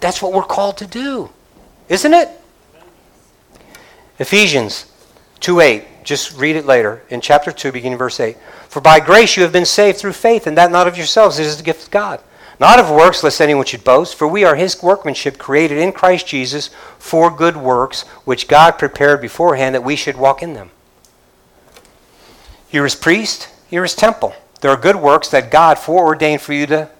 [0.00, 1.30] That's what we're called to do,
[1.88, 2.28] isn't it?
[4.18, 4.90] Ephesians
[5.40, 5.84] 2 8.
[6.04, 8.36] Just read it later in chapter 2, beginning verse 8.
[8.68, 11.46] For by grace you have been saved through faith, and that not of yourselves, it
[11.46, 12.20] is the gift of God
[12.60, 16.26] not of works, lest anyone should boast, for we are his workmanship, created in Christ
[16.26, 20.70] Jesus for good works, which God prepared beforehand that we should walk in them.
[22.70, 24.34] You're his priest, you're his temple.
[24.60, 26.90] There are good works that God foreordained for you to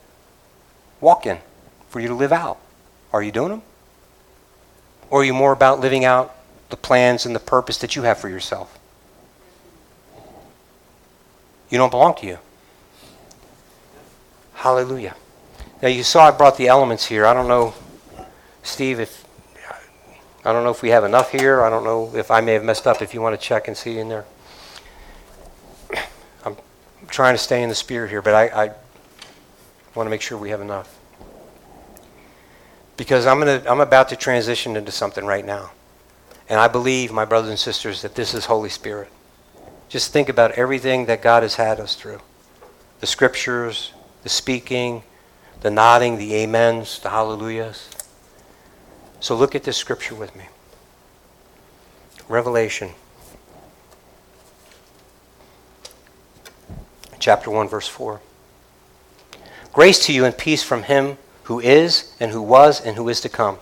[1.00, 1.38] walk in,
[1.88, 2.58] for you to live out.
[3.12, 3.62] Are you doing them?
[5.10, 6.34] Or are you more about living out
[6.70, 8.78] the plans and the purpose that you have for yourself?
[11.68, 12.38] You don't belong to you.
[14.54, 15.14] Hallelujah.
[15.80, 17.24] Now you saw I brought the elements here.
[17.24, 17.74] I don't know,
[18.62, 19.24] Steve, if
[20.44, 21.62] I don't know if we have enough here.
[21.62, 23.02] I don't know if I may have messed up.
[23.02, 24.24] If you want to check and see in there,
[26.44, 26.56] I'm
[27.08, 28.70] trying to stay in the spirit here, but I, I
[29.94, 30.98] want to make sure we have enough
[32.96, 35.70] because I'm gonna I'm about to transition into something right now,
[36.48, 39.10] and I believe, my brothers and sisters, that this is Holy Spirit.
[39.88, 42.20] Just think about everything that God has had us through,
[43.00, 43.92] the scriptures,
[44.24, 45.02] the speaking
[45.60, 47.90] the nodding, the amens, the hallelujahs.
[49.20, 50.44] So look at this scripture with me
[52.28, 52.90] Revelation
[57.18, 58.20] chapter 1, verse 4.
[59.72, 63.20] Grace to you and peace from him who is, and who was, and who is
[63.20, 63.58] to come,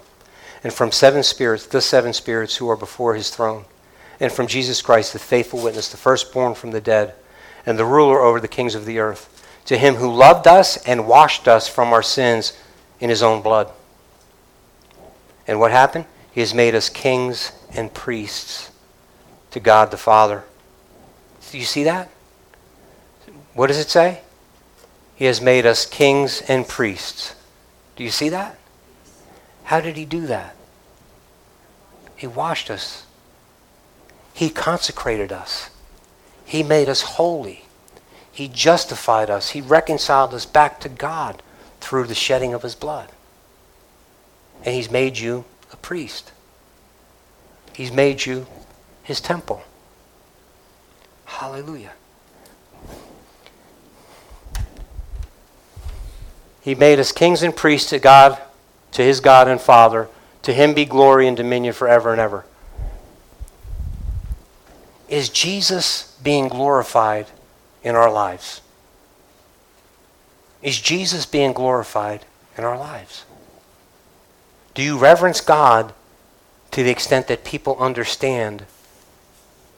[0.63, 3.65] and from seven spirits, the seven spirits who are before his throne,
[4.21, 7.15] and from Jesus Christ, the faithful witness, the firstborn from the dead,
[7.65, 9.36] and the ruler over the kings of the earth
[9.67, 12.53] to him who loved us and washed us from our sins
[13.01, 13.71] in his own blood.
[15.47, 16.07] And what happened?
[16.33, 18.71] He has made us kings and priests
[19.51, 20.45] to God the Father.
[21.51, 22.11] Do you see that?
[23.55, 24.21] What does it say?
[25.15, 27.35] He has made us kings and priests.
[27.97, 28.59] Do you see that?
[29.65, 30.55] How did he do that?
[32.17, 33.07] He washed us.
[34.35, 35.71] He consecrated us.
[36.45, 37.66] He made us holy.
[38.37, 39.53] He justified us.
[39.53, 41.43] He reconciled us back to God
[41.81, 43.09] through the shedding of his blood.
[44.63, 46.33] And he's made you a priest.
[47.73, 48.47] He's made you
[49.03, 49.63] his temple.
[51.25, 51.93] Hallelujah.
[56.61, 58.39] He made us kings and priests to God,
[58.93, 60.11] to his God and Father.
[60.43, 62.45] To him be glory and dominion forever and ever.
[65.09, 67.29] Is Jesus being glorified
[67.87, 68.61] in our lives?
[70.61, 72.25] Is Jesus being glorified
[72.59, 73.25] in our lives?
[74.75, 75.95] Do you reverence God
[76.73, 78.67] to the extent that people understand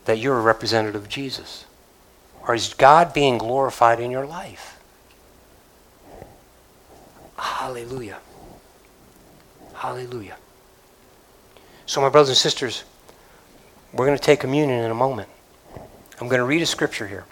[0.06, 1.66] that you're a representative of Jesus?
[2.46, 4.80] Or is God being glorified in your life?
[7.36, 8.20] Hallelujah.
[9.74, 10.36] Hallelujah.
[11.84, 12.84] So, my brothers and sisters,
[13.92, 15.28] we're going to take communion in a moment.
[16.20, 17.26] I'm going to read a scripture here,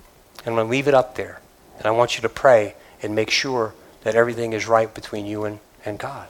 [0.46, 1.40] and I'm going to leave it up there.
[1.76, 5.44] And I want you to pray and make sure that everything is right between you
[5.44, 6.28] and, and God.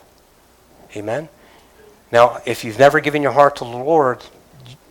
[0.96, 1.28] Amen?
[2.10, 4.24] Now, if you've never given your heart to the Lord,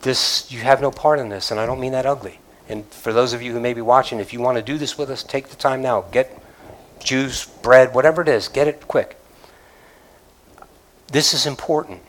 [0.01, 2.39] this you have no part in this, and I don't mean that ugly.
[2.69, 4.97] And for those of you who may be watching, if you want to do this
[4.97, 6.01] with us, take the time now.
[6.11, 6.39] Get
[6.99, 9.17] juice, bread, whatever it is, get it quick.
[11.07, 12.01] This is important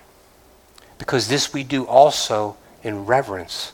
[0.98, 3.72] because this we do also in reverence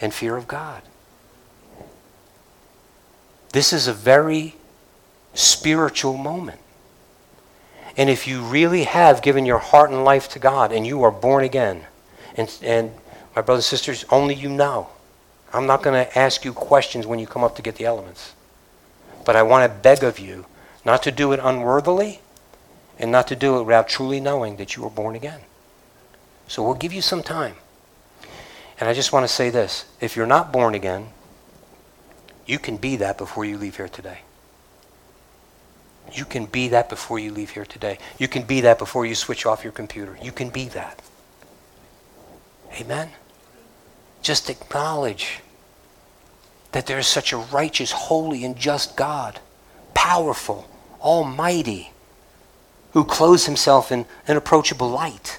[0.00, 0.82] and fear of God.
[3.52, 4.54] This is a very
[5.34, 6.60] spiritual moment.
[7.96, 11.10] And if you really have given your heart and life to God and you are
[11.10, 11.84] born again,
[12.36, 12.92] and, and
[13.34, 14.88] my brothers and sisters, only you know.
[15.52, 18.34] I'm not going to ask you questions when you come up to get the elements.
[19.24, 20.46] But I want to beg of you
[20.84, 22.20] not to do it unworthily
[22.98, 25.40] and not to do it without truly knowing that you were born again.
[26.46, 27.56] So we'll give you some time.
[28.80, 31.08] And I just want to say this if you're not born again,
[32.48, 34.20] you can be that before you leave here today.
[36.12, 37.98] You can be that before you leave here today.
[38.16, 40.16] You can be that before you switch off your computer.
[40.22, 41.02] You can be that.
[42.80, 43.10] Amen?
[44.22, 45.40] Just acknowledge
[46.72, 49.40] that there is such a righteous, holy, and just God,
[49.92, 50.66] powerful,
[51.02, 51.92] almighty,
[52.92, 55.38] who clothes himself in unapproachable light.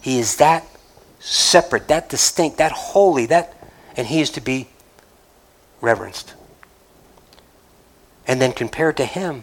[0.00, 0.66] He is that
[1.20, 3.56] separate, that distinct, that holy, that,
[3.96, 4.68] and he is to be
[5.80, 6.34] reverenced.
[8.30, 9.42] And then compared to him,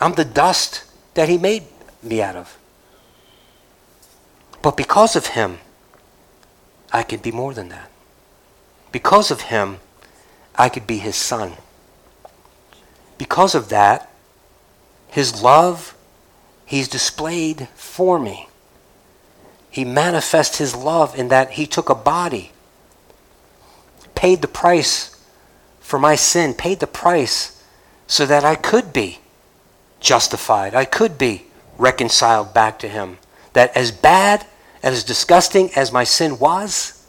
[0.00, 0.82] I'm the dust
[1.14, 1.62] that he made
[2.02, 2.58] me out of.
[4.62, 5.58] But because of him,
[6.92, 7.88] I could be more than that.
[8.90, 9.78] Because of him,
[10.56, 11.52] I could be his son.
[13.16, 14.10] Because of that,
[15.06, 15.96] his love,
[16.66, 18.48] he's displayed for me.
[19.70, 22.50] He manifests his love in that he took a body,
[24.16, 25.14] paid the price
[25.88, 27.64] for my sin, paid the price
[28.06, 29.20] so that I could be
[30.00, 30.74] justified.
[30.74, 31.46] I could be
[31.78, 33.16] reconciled back to him.
[33.54, 34.44] That as bad
[34.82, 37.06] and as disgusting as my sin was,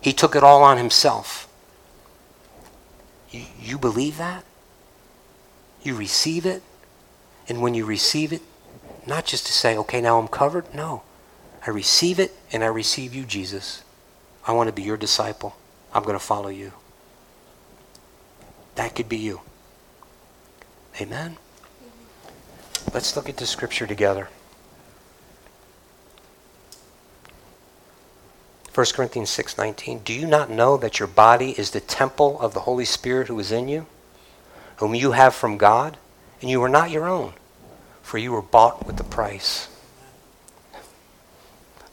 [0.00, 1.48] he took it all on himself.
[3.32, 4.44] You, you believe that?
[5.82, 6.62] You receive it?
[7.48, 8.42] And when you receive it,
[9.08, 10.72] not just to say, okay, now I'm covered.
[10.72, 11.02] No.
[11.66, 13.82] I receive it and I receive you, Jesus.
[14.46, 15.56] I want to be your disciple.
[15.92, 16.74] I'm going to follow you.
[18.74, 19.40] That could be you.
[21.00, 21.36] Amen.
[22.92, 24.28] Let's look at the scripture together.
[28.74, 32.60] 1 Corinthians 6:19 Do you not know that your body is the temple of the
[32.60, 33.86] Holy Spirit who is in you
[34.78, 35.96] whom you have from God
[36.40, 37.34] and you are not your own
[38.02, 39.68] for you were bought with a price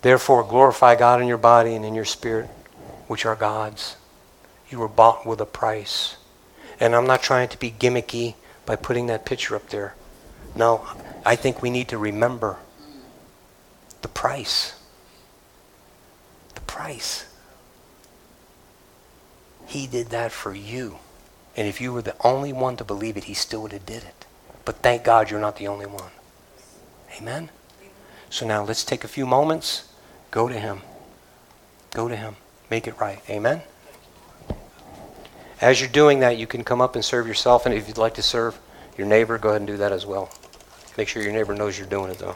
[0.01, 2.47] Therefore glorify God in your body and in your spirit
[3.05, 3.95] which are God's
[4.71, 6.17] you were bought with a price
[6.81, 9.95] and I'm not trying to be gimmicky by putting that picture up there
[10.55, 10.85] no
[11.25, 12.57] I think we need to remember
[14.01, 14.73] the price
[16.55, 17.25] The price.
[19.67, 20.99] He did that for you.
[21.55, 24.03] And if you were the only one to believe it, he still would have did
[24.03, 24.25] it.
[24.65, 26.11] But thank God you're not the only one.
[27.17, 27.49] Amen?
[28.29, 29.85] So now let's take a few moments.
[30.29, 30.81] Go to him.
[31.91, 32.35] Go to him.
[32.69, 33.21] Make it right.
[33.29, 33.61] Amen?
[35.61, 37.67] As you're doing that, you can come up and serve yourself.
[37.67, 38.59] And if you'd like to serve
[38.97, 40.29] your neighbor, go ahead and do that as well.
[40.97, 42.35] Make sure your neighbor knows you're doing it, though.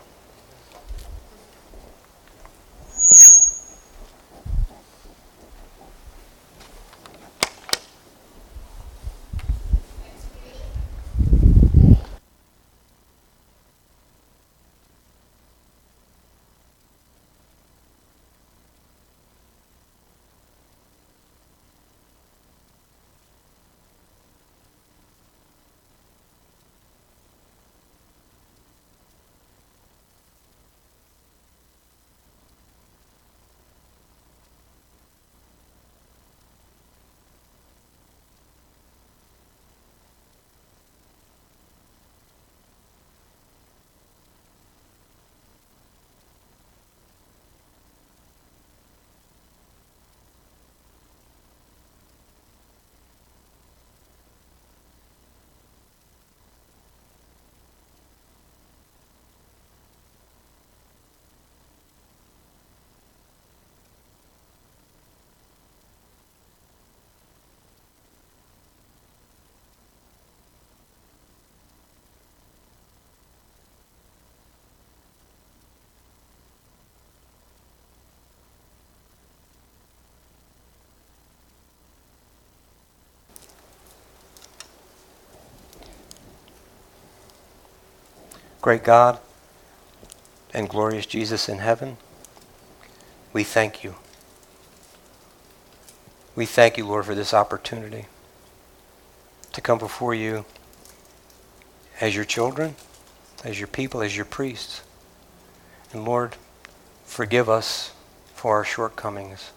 [88.65, 89.19] Great God
[90.51, 91.97] and glorious Jesus in heaven,
[93.31, 93.93] we thank you.
[96.35, 98.07] We thank you, Lord, for this opportunity
[99.53, 100.45] to come before you
[102.01, 102.75] as your children,
[103.43, 104.81] as your people, as your priests.
[105.93, 106.35] And Lord,
[107.05, 107.91] forgive us
[108.33, 109.51] for our shortcomings.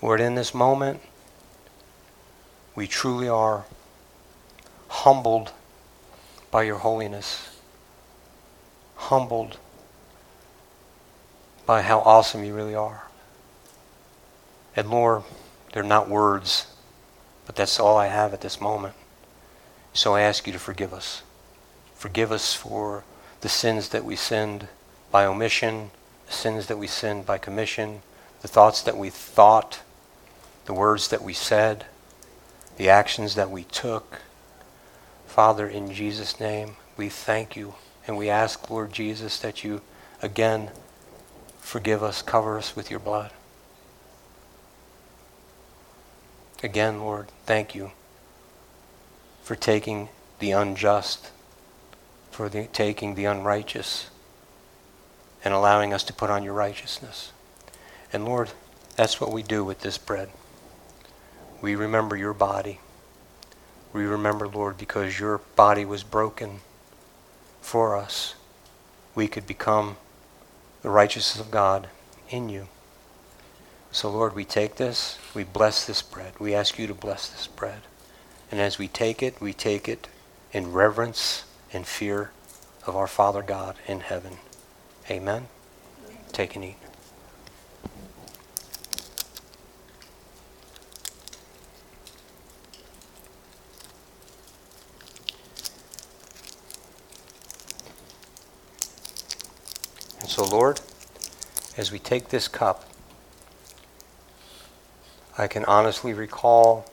[0.00, 1.02] Lord, in this moment,
[2.74, 3.66] we truly are
[5.04, 5.52] humbled
[6.50, 7.50] by your holiness,
[8.96, 9.58] humbled
[11.66, 13.02] by how awesome you really are.
[14.74, 15.24] And Lord,
[15.74, 16.68] they're not words,
[17.44, 18.94] but that's all I have at this moment.
[19.92, 21.22] So I ask you to forgive us.
[21.94, 23.04] Forgive us for
[23.42, 24.68] the sins that we sinned
[25.10, 25.90] by omission,
[26.26, 28.00] the sins that we sinned by commission,
[28.40, 29.82] the thoughts that we thought,
[30.64, 31.84] the words that we said,
[32.78, 34.22] the actions that we took.
[35.34, 37.74] Father, in Jesus' name, we thank you
[38.06, 39.80] and we ask, Lord Jesus, that you
[40.22, 40.70] again
[41.58, 43.32] forgive us, cover us with your blood.
[46.62, 47.90] Again, Lord, thank you
[49.42, 50.08] for taking
[50.38, 51.32] the unjust,
[52.30, 54.10] for the, taking the unrighteous,
[55.44, 57.32] and allowing us to put on your righteousness.
[58.12, 58.52] And Lord,
[58.94, 60.28] that's what we do with this bread.
[61.60, 62.78] We remember your body.
[63.94, 66.60] We remember, Lord, because your body was broken
[67.62, 68.34] for us,
[69.14, 69.96] we could become
[70.82, 71.88] the righteousness of God
[72.28, 72.66] in you.
[73.92, 76.32] So, Lord, we take this, we bless this bread.
[76.40, 77.82] We ask you to bless this bread.
[78.50, 80.08] And as we take it, we take it
[80.52, 82.32] in reverence and fear
[82.86, 84.38] of our Father God in heaven.
[85.08, 85.46] Amen.
[86.32, 86.83] Take and eat.
[100.34, 100.80] So, Lord,
[101.76, 102.88] as we take this cup,
[105.38, 106.90] I can honestly recall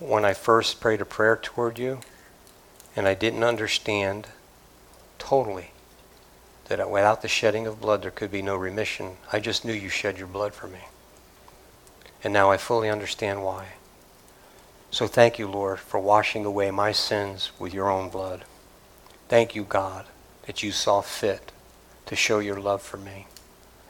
[0.00, 2.00] when I first prayed a prayer toward you
[2.96, 4.26] and I didn't understand
[5.20, 5.70] totally
[6.64, 9.18] that without the shedding of blood there could be no remission.
[9.32, 10.80] I just knew you shed your blood for me.
[12.24, 13.74] And now I fully understand why.
[14.90, 18.44] So thank you, Lord, for washing away my sins with your own blood.
[19.28, 20.06] Thank you, God
[20.50, 21.52] that you saw fit
[22.10, 23.28] to show your love for me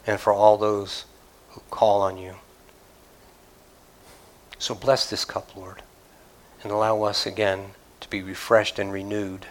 [0.07, 1.07] and for all those
[1.53, 2.35] who call on you.
[4.59, 5.83] So bless this cup, Lord,
[6.63, 9.47] and allow us again to be refreshed and renewed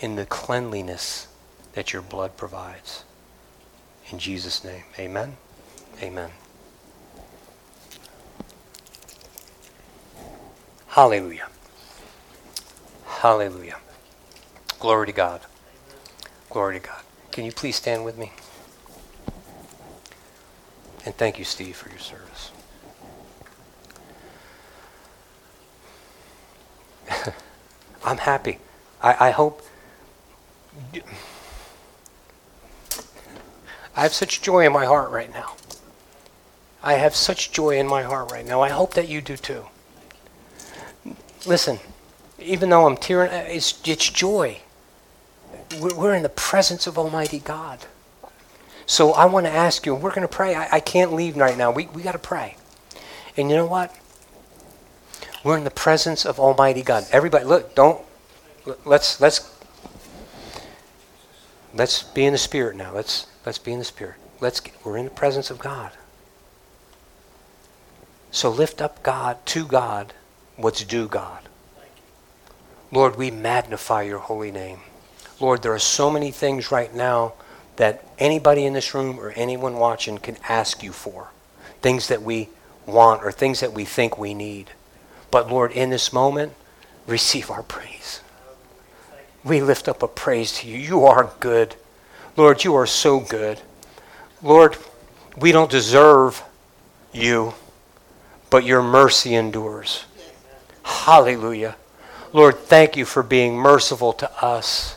[0.00, 1.26] in the cleanliness
[1.72, 3.04] that your blood provides.
[4.12, 5.38] In Jesus' name, amen.
[6.02, 6.32] Amen.
[10.88, 11.48] Hallelujah.
[13.06, 13.78] Hallelujah.
[14.78, 15.40] Glory to God.
[16.54, 17.02] Glory to God.
[17.32, 18.30] Can you please stand with me?
[21.04, 22.52] And thank you, Steve, for your service.
[28.04, 28.60] I'm happy.
[29.02, 29.62] I, I hope.
[33.96, 35.56] I have such joy in my heart right now.
[36.84, 38.60] I have such joy in my heart right now.
[38.60, 39.64] I hope that you do too.
[41.46, 41.80] Listen,
[42.38, 44.60] even though I'm tearing, it's, it's joy
[45.80, 47.80] we're in the presence of Almighty God.
[48.86, 50.54] So I want to ask you, we're going to pray.
[50.54, 51.70] I, I can't leave right now.
[51.70, 52.56] We, we got to pray.
[53.36, 53.94] And you know what?
[55.42, 57.06] We're in the presence of Almighty God.
[57.10, 58.02] Everybody, look, don't,
[58.84, 59.50] let's, let's,
[61.74, 62.94] let's be in the Spirit now.
[62.94, 64.16] Let's, let's be in the Spirit.
[64.40, 65.92] Let's, we're in the presence of God.
[68.30, 70.12] So lift up God, to God,
[70.56, 71.48] what's due God.
[72.90, 74.80] Lord, we magnify your holy name.
[75.44, 77.34] Lord, there are so many things right now
[77.76, 81.28] that anybody in this room or anyone watching can ask you for.
[81.82, 82.48] Things that we
[82.86, 84.70] want or things that we think we need.
[85.30, 86.54] But Lord, in this moment,
[87.06, 88.22] receive our praise.
[89.44, 90.78] We lift up a praise to you.
[90.78, 91.76] You are good.
[92.38, 93.60] Lord, you are so good.
[94.42, 94.78] Lord,
[95.36, 96.42] we don't deserve
[97.12, 97.52] you,
[98.48, 100.06] but your mercy endures.
[100.84, 101.76] Hallelujah.
[102.32, 104.93] Lord, thank you for being merciful to us.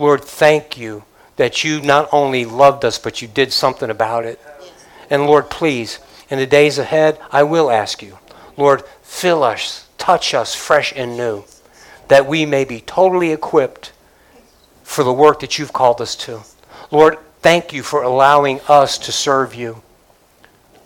[0.00, 1.04] Lord, thank you
[1.36, 4.40] that you not only loved us, but you did something about it.
[5.10, 5.98] And Lord, please,
[6.30, 8.18] in the days ahead, I will ask you,
[8.56, 11.44] Lord, fill us, touch us fresh and new,
[12.08, 13.92] that we may be totally equipped
[14.82, 16.40] for the work that you've called us to.
[16.90, 19.82] Lord, thank you for allowing us to serve you,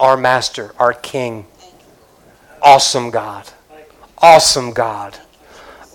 [0.01, 1.47] our Master, our King,
[2.61, 3.49] awesome God.
[4.19, 5.19] Awesome God.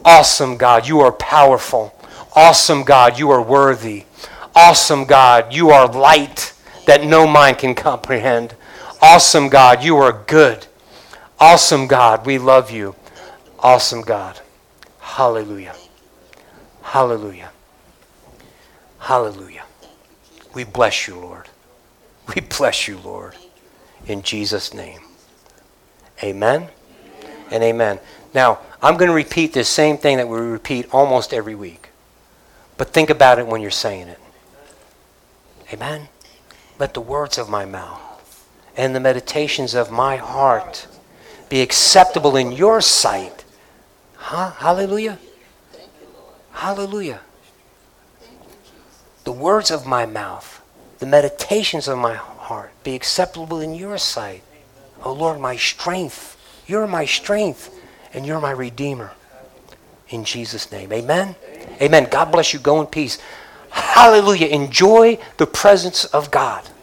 [0.05, 0.87] Awesome God.
[0.87, 1.98] You are powerful.
[2.35, 3.17] Awesome God.
[3.17, 4.05] You are worthy.
[4.55, 5.53] Awesome God.
[5.53, 6.53] You are light
[6.85, 8.55] that no mind can comprehend.
[9.01, 9.83] Awesome God.
[9.83, 10.67] You are good.
[11.39, 12.25] Awesome God.
[12.25, 12.95] We love you.
[13.59, 14.39] Awesome God.
[14.99, 15.75] Hallelujah.
[16.81, 17.51] Hallelujah.
[18.99, 19.63] Hallelujah.
[20.53, 21.47] We bless you, Lord.
[22.33, 23.35] We bless you, Lord.
[24.07, 24.99] In Jesus' name.
[26.23, 26.67] Amen
[27.51, 27.99] and amen.
[28.33, 31.78] Now, I'm going to repeat this same thing that we repeat almost every week.
[32.79, 34.19] But think about it when you're saying it.
[35.73, 36.07] Amen.
[36.79, 38.47] Let the words of my mouth
[38.77, 40.87] and the meditations of my heart
[41.49, 43.43] be acceptable in your sight.
[44.15, 44.51] Huh?
[44.51, 45.19] Hallelujah.
[46.53, 47.19] Hallelujah.
[49.25, 50.61] The words of my mouth,
[50.99, 54.41] the meditations of my heart be acceptable in your sight.
[55.03, 56.37] Oh Lord, my strength.
[56.65, 57.77] You're my strength
[58.13, 59.11] and you're my redeemer.
[60.07, 60.93] In Jesus' name.
[60.93, 61.35] Amen.
[61.81, 62.07] Amen.
[62.09, 62.59] God bless you.
[62.59, 63.19] Go in peace.
[63.69, 64.47] Hallelujah.
[64.47, 66.69] Enjoy the presence of God.